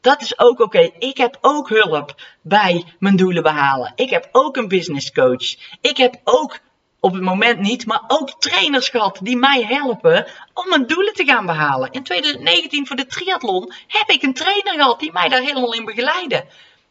Dat 0.00 0.22
is 0.22 0.38
ook 0.38 0.60
oké. 0.60 0.90
Ik 0.98 1.16
heb 1.16 1.38
ook 1.40 1.68
hulp 1.68 2.14
bij 2.40 2.84
mijn 2.98 3.16
doelen 3.16 3.42
behalen. 3.42 3.92
Ik 3.94 4.10
heb 4.10 4.28
ook 4.32 4.56
een 4.56 4.68
business 4.68 5.12
coach. 5.12 5.56
Ik 5.80 5.96
heb 5.96 6.20
ook 6.24 6.58
op 7.04 7.12
het 7.12 7.22
moment 7.22 7.58
niet, 7.58 7.86
maar 7.86 8.02
ook 8.06 8.40
trainers 8.40 8.88
gehad 8.88 9.18
die 9.22 9.36
mij 9.36 9.64
helpen 9.64 10.26
om 10.54 10.68
mijn 10.68 10.86
doelen 10.86 11.14
te 11.14 11.24
gaan 11.24 11.46
behalen. 11.46 11.90
In 11.90 12.02
2019 12.02 12.86
voor 12.86 12.96
de 12.96 13.06
triathlon 13.06 13.72
heb 13.86 14.10
ik 14.10 14.22
een 14.22 14.34
trainer 14.34 14.72
gehad 14.72 15.00
die 15.00 15.12
mij 15.12 15.28
daar 15.28 15.40
helemaal 15.40 15.74
in 15.74 15.84
begeleidde. 15.84 16.44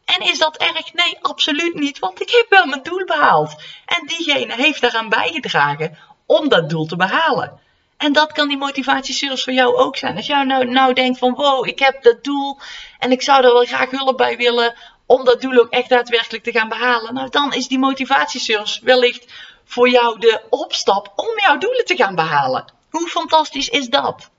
En 0.06 0.20
is 0.20 0.38
dat 0.38 0.58
erg? 0.58 0.94
Nee, 0.94 1.18
absoluut 1.22 1.74
niet, 1.74 2.00
want 2.00 2.22
ik 2.22 2.30
heb 2.30 2.46
wel 2.50 2.66
mijn 2.66 2.84
doel 2.84 3.06
behaald. 3.06 3.56
En 3.86 4.08
diegene 4.08 4.54
heeft 4.56 4.82
daaraan 4.82 5.10
bijgedragen 5.10 5.98
om 6.26 6.50
dat 6.50 6.70
doel 6.70 6.86
te 6.86 6.96
behalen. 6.96 7.60
En 7.98 8.14
dat 8.14 8.32
kan 8.32 8.48
die 8.48 8.58
motivatieservice 8.58 9.44
voor 9.44 9.54
jou 9.54 9.76
ook 9.76 9.98
zijn. 9.98 10.16
Als 10.16 10.28
jij 10.28 10.44
nou, 10.44 10.66
nou 10.66 10.94
denkt 10.94 11.20
van 11.20 11.34
wow, 11.34 11.68
ik 11.68 11.80
heb 11.80 12.04
dat 12.04 12.24
doel 12.24 12.58
en 13.00 13.12
ik 13.12 13.22
zou 13.22 13.44
er 13.46 13.54
wel 13.54 13.66
graag 13.66 13.90
hulp 13.90 14.18
bij 14.18 14.38
willen 14.38 14.76
om 15.06 15.26
dat 15.26 15.42
doel 15.42 15.60
ook 15.60 15.70
echt 15.70 15.90
daadwerkelijk 15.90 16.44
te 16.44 16.52
gaan 16.52 16.70
behalen. 16.70 17.14
Nou, 17.14 17.30
dan 17.30 17.54
is 17.54 17.68
die 17.68 17.80
motivatieservice 17.80 18.80
wellicht 18.84 19.34
voor 19.72 19.90
jou 19.90 20.20
de 20.20 20.42
opstap 20.50 21.14
om 21.16 21.40
jouw 21.46 21.58
doelen 21.58 21.86
te 21.86 21.96
gaan 21.96 22.16
behalen. 22.16 22.66
Hoe 22.90 23.08
fantastisch 23.08 23.70
is 23.70 23.90
dat? 23.90 24.30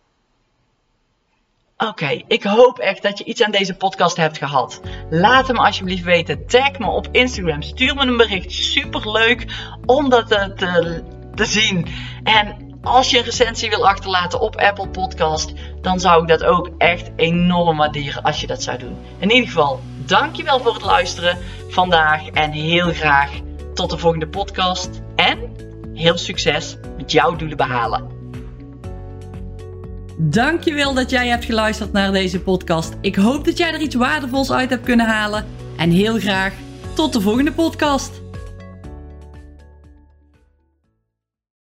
Oké, 1.77 2.23
ik 2.27 2.43
hoop 2.43 2.79
echt 2.79 3.03
dat 3.03 3.19
je 3.19 3.25
iets 3.25 3.43
aan 3.43 3.51
deze 3.51 3.75
podcast 3.75 4.17
hebt 4.17 4.39
gehad. 4.39 4.81
Laat 5.11 5.47
het 5.47 5.57
me 5.57 5.63
alsjeblieft 5.63 6.03
weten. 6.03 6.47
Tag 6.47 6.79
me 6.79 6.87
op 6.87 7.09
Instagram. 7.11 7.63
Stuur 7.63 7.95
me 7.95 8.07
een 8.07 8.17
bericht. 8.17 8.53
Super 8.53 9.11
leuk 9.11 9.47
om 9.87 10.09
dat 10.09 10.29
te, 10.29 10.53
te, 10.57 11.03
te 11.35 11.45
zien. 11.45 11.87
En 12.23 12.79
als 12.83 13.11
je 13.11 13.19
een 13.19 13.25
recensie 13.25 13.69
wil 13.69 13.89
achterlaten 13.89 14.41
op 14.41 14.57
Apple 14.57 14.89
Podcast, 14.89 15.53
dan 15.81 16.01
zou 16.01 16.23
ik 16.23 16.29
dat 16.29 16.45
ook 16.45 16.71
echt 16.79 17.11
enorm 17.17 17.77
waarderen 17.77 18.23
als 18.23 18.41
je 18.41 18.47
dat 18.47 18.63
zou 18.63 18.79
doen. 18.79 18.97
In 19.19 19.31
ieder 19.31 19.49
geval, 19.49 19.81
dankjewel 20.07 20.61
voor 20.61 20.75
het 20.75 20.85
luisteren 20.85 21.39
vandaag 21.69 22.27
en 22.27 22.51
heel 22.51 22.93
graag 22.93 23.31
tot 23.75 23.91
de 23.91 23.99
volgende 23.99 24.29
podcast. 24.29 25.01
En 25.27 25.57
heel 25.95 26.19
succes 26.19 26.77
met 26.97 27.13
jouw 27.13 27.37
doelen 27.37 27.57
behalen. 27.57 28.07
Dankjewel 30.17 30.95
dat 30.95 31.11
jij 31.11 31.29
hebt 31.29 31.45
geluisterd 31.45 31.93
naar 31.93 32.13
deze 32.13 32.41
podcast. 32.41 32.95
Ik 33.01 33.15
hoop 33.15 33.45
dat 33.45 33.59
jij 33.59 33.73
er 33.73 33.81
iets 33.81 33.95
waardevols 33.95 34.53
uit 34.53 34.71
hebt 34.71 34.85
kunnen 34.85 35.07
halen. 35.07 35.47
En 35.77 35.91
heel 35.91 36.19
graag 36.19 36.53
tot 36.95 37.13
de 37.13 37.21
volgende 37.21 37.53
podcast. 37.53 38.22